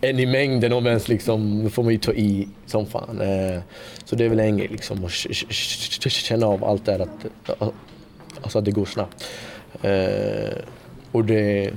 en 0.00 0.18
i 0.18 0.26
mängden 0.26 0.72
om 0.72 0.86
ens 0.86 1.08
liksom, 1.08 1.64
då 1.64 1.70
får 1.70 1.82
man 1.82 1.92
ju 1.92 1.98
ta 1.98 2.12
i 2.12 2.48
som 2.66 2.86
fan. 2.86 3.20
Eh, 3.20 3.60
så 4.04 4.16
det 4.16 4.24
är 4.24 4.28
väl 4.28 4.40
en 4.40 4.58
grej 4.58 4.68
liksom, 4.68 5.04
att 5.04 5.12
känna 6.12 6.46
av 6.46 6.64
allt 6.64 6.84
det 6.84 6.92
här 6.92 7.00
att, 7.00 7.60
eh, 7.60 7.68
alltså 8.42 8.58
att 8.58 8.64
det 8.64 8.70
går 8.70 8.84
snabbt. 8.84 9.24
Eh, 9.82 10.58
och 11.12 11.24
det, 11.24 11.70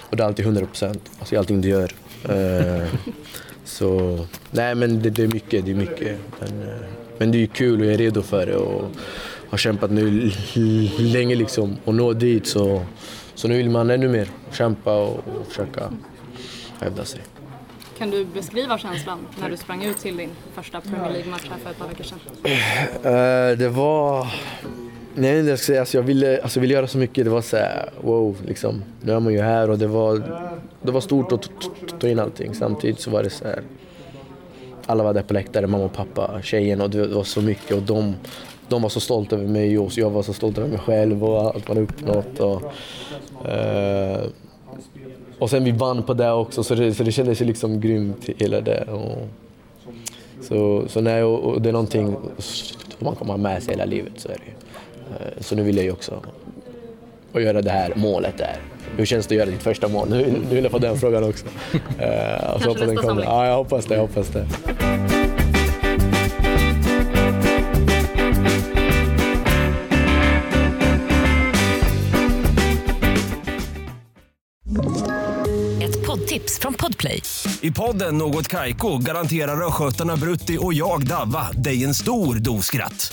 och 0.00 0.16
det 0.16 0.22
är 0.22 0.26
alltid 0.26 0.44
100 0.44 0.66
procent, 0.66 1.10
alltså 1.18 1.34
i 1.34 1.38
allting 1.38 1.60
du 1.60 1.68
gör. 1.68 1.92
Så 3.64 4.18
nej 4.50 4.74
men 4.74 5.02
det, 5.02 5.10
det 5.10 5.22
är 5.22 5.28
mycket, 5.28 5.64
det 5.64 5.70
är 5.70 5.74
mycket. 5.74 6.18
Men, 6.40 6.78
men 7.18 7.32
det 7.32 7.38
är 7.38 7.40
ju 7.40 7.46
kul 7.46 7.80
och 7.80 7.86
jag 7.86 7.94
är 7.94 7.98
redo 7.98 8.22
för 8.22 8.46
det 8.46 8.56
och 8.56 8.90
har 9.50 9.58
kämpat 9.58 9.90
nu 9.90 10.30
länge 10.98 11.34
liksom 11.34 11.76
och 11.84 11.94
nå 11.94 12.12
dit 12.12 12.46
så, 12.46 12.82
så 13.34 13.48
nu 13.48 13.56
vill 13.56 13.70
man 13.70 13.90
ännu 13.90 14.08
mer 14.08 14.28
kämpa 14.52 14.94
och, 14.94 15.16
och 15.16 15.46
försöka 15.48 15.92
hävda 16.80 17.04
sig. 17.04 17.20
Kan 17.98 18.10
du 18.10 18.24
beskriva 18.24 18.78
känslan 18.78 19.18
när 19.40 19.50
du 19.50 19.56
sprang 19.56 19.84
ut 19.84 19.98
till 19.98 20.16
din 20.16 20.30
första 20.54 20.80
Premier 20.80 21.10
League-match 21.10 21.50
här 21.50 21.58
för 21.58 21.70
ett 21.70 21.78
par 21.78 21.88
veckor 21.88 22.04
sedan? 22.04 22.18
Eh, 23.02 23.58
det 23.58 23.68
var... 23.68 24.26
Nej, 25.14 25.48
jag 25.48 25.58
ska 25.58 25.66
säga, 25.66 25.80
alltså 25.80 25.96
jag, 25.96 26.02
ville, 26.02 26.42
alltså 26.42 26.58
jag 26.58 26.60
ville 26.60 26.74
göra 26.74 26.86
så 26.86 26.98
mycket. 26.98 27.24
Det 27.24 27.30
var 27.30 27.42
så 27.42 27.56
här, 27.56 27.90
wow, 28.00 28.36
liksom. 28.46 28.82
Nu 29.00 29.12
är 29.12 29.20
man 29.20 29.32
ju 29.32 29.40
här 29.40 29.70
och 29.70 29.78
det 29.78 29.86
var, 29.86 30.22
det 30.82 30.92
var 30.92 31.00
stort 31.00 31.32
att 31.32 31.50
ta 32.00 32.08
in 32.08 32.18
allting. 32.18 32.54
Samtidigt 32.54 33.00
så 33.00 33.10
var 33.10 33.22
det 33.22 33.30
så 33.30 33.44
här... 33.44 33.62
Alla 34.86 35.04
var 35.04 35.14
där 35.14 35.22
på 35.22 35.34
läktaren, 35.34 35.70
mamma 35.70 35.84
och 35.84 35.92
pappa, 35.92 36.42
tjejen 36.42 36.80
och 36.80 36.90
det 36.90 37.06
var 37.06 37.24
så 37.24 37.40
mycket. 37.40 37.76
Och 37.76 37.82
de, 37.82 38.14
de 38.68 38.82
var 38.82 38.88
så 38.88 39.00
stolta 39.00 39.36
över 39.36 39.46
mig 39.46 39.78
och 39.78 39.98
jag 39.98 40.10
var 40.10 40.22
så 40.22 40.32
stolt 40.32 40.58
över 40.58 40.68
mig 40.68 40.78
själv 40.78 41.24
och 41.24 41.40
allt 41.40 41.68
man 41.68 41.78
uppnått. 41.78 42.40
Och, 42.40 42.62
eh, 43.48 44.20
och 45.38 45.50
sen 45.50 45.64
vi 45.64 45.70
vann 45.70 46.02
på 46.02 46.14
det 46.14 46.32
också, 46.32 46.64
så 46.64 46.74
det, 46.74 46.94
så 46.94 47.02
det 47.02 47.12
kändes 47.12 47.40
ju 47.40 47.44
liksom 47.44 47.80
grymt 47.80 48.28
hela 48.36 48.60
det. 48.60 48.84
Och, 48.84 49.28
så, 50.42 50.84
så 50.88 51.00
nej, 51.00 51.22
och, 51.22 51.38
och 51.38 51.62
det 51.62 51.68
är 51.68 51.72
någonting 51.72 52.16
man 52.98 53.14
kommer 53.14 53.32
ha 53.32 53.38
med 53.38 53.62
sig 53.62 53.74
hela 53.74 53.84
livet. 53.84 54.12
Så, 54.16 54.28
är 54.28 54.32
det. 54.32 54.44
ju. 54.44 54.52
Eh, 55.14 55.40
så 55.40 55.56
nu 55.56 55.62
vill 55.62 55.76
jag 55.76 55.84
ju 55.84 55.92
också 55.92 56.22
och 57.32 57.42
göra 57.42 57.62
det 57.62 57.70
här 57.70 57.92
målet 57.96 58.38
där. 58.38 58.56
Hur 58.96 59.06
känns 59.06 59.26
det 59.26 59.34
att 59.34 59.38
göra 59.38 59.50
ditt 59.50 59.62
första 59.62 59.88
mål? 59.88 60.08
Nu, 60.10 60.16
nu 60.48 60.54
vill 60.54 60.64
jag 60.64 60.70
få 60.70 60.78
den 60.78 60.98
frågan 60.98 61.24
också. 61.24 61.46
Eh, 61.98 62.50
och 62.54 62.62
så 62.62 62.68
hoppas 62.68 62.86
den 62.86 62.96
kommer. 62.96 63.22
Ja, 63.22 63.46
jag 63.46 63.56
hoppas 63.56 63.86
det. 63.86 63.94
Jag 63.94 64.02
hoppas 64.02 64.28
det. 64.28 64.46
Ett 75.82 76.06
poddtips 76.06 76.58
från 76.58 76.74
Podplay. 76.74 77.22
I 77.60 77.70
podden 77.70 78.18
Något 78.18 78.48
Kaiko 78.48 78.98
garanterar 78.98 79.66
östgötarna 79.66 80.16
Brutti 80.16 80.58
och 80.60 80.74
jag, 80.74 81.06
Davva, 81.06 81.48
dig 81.52 81.84
en 81.84 81.94
stor 81.94 82.34
dos 82.34 82.66
skratt. 82.66 83.12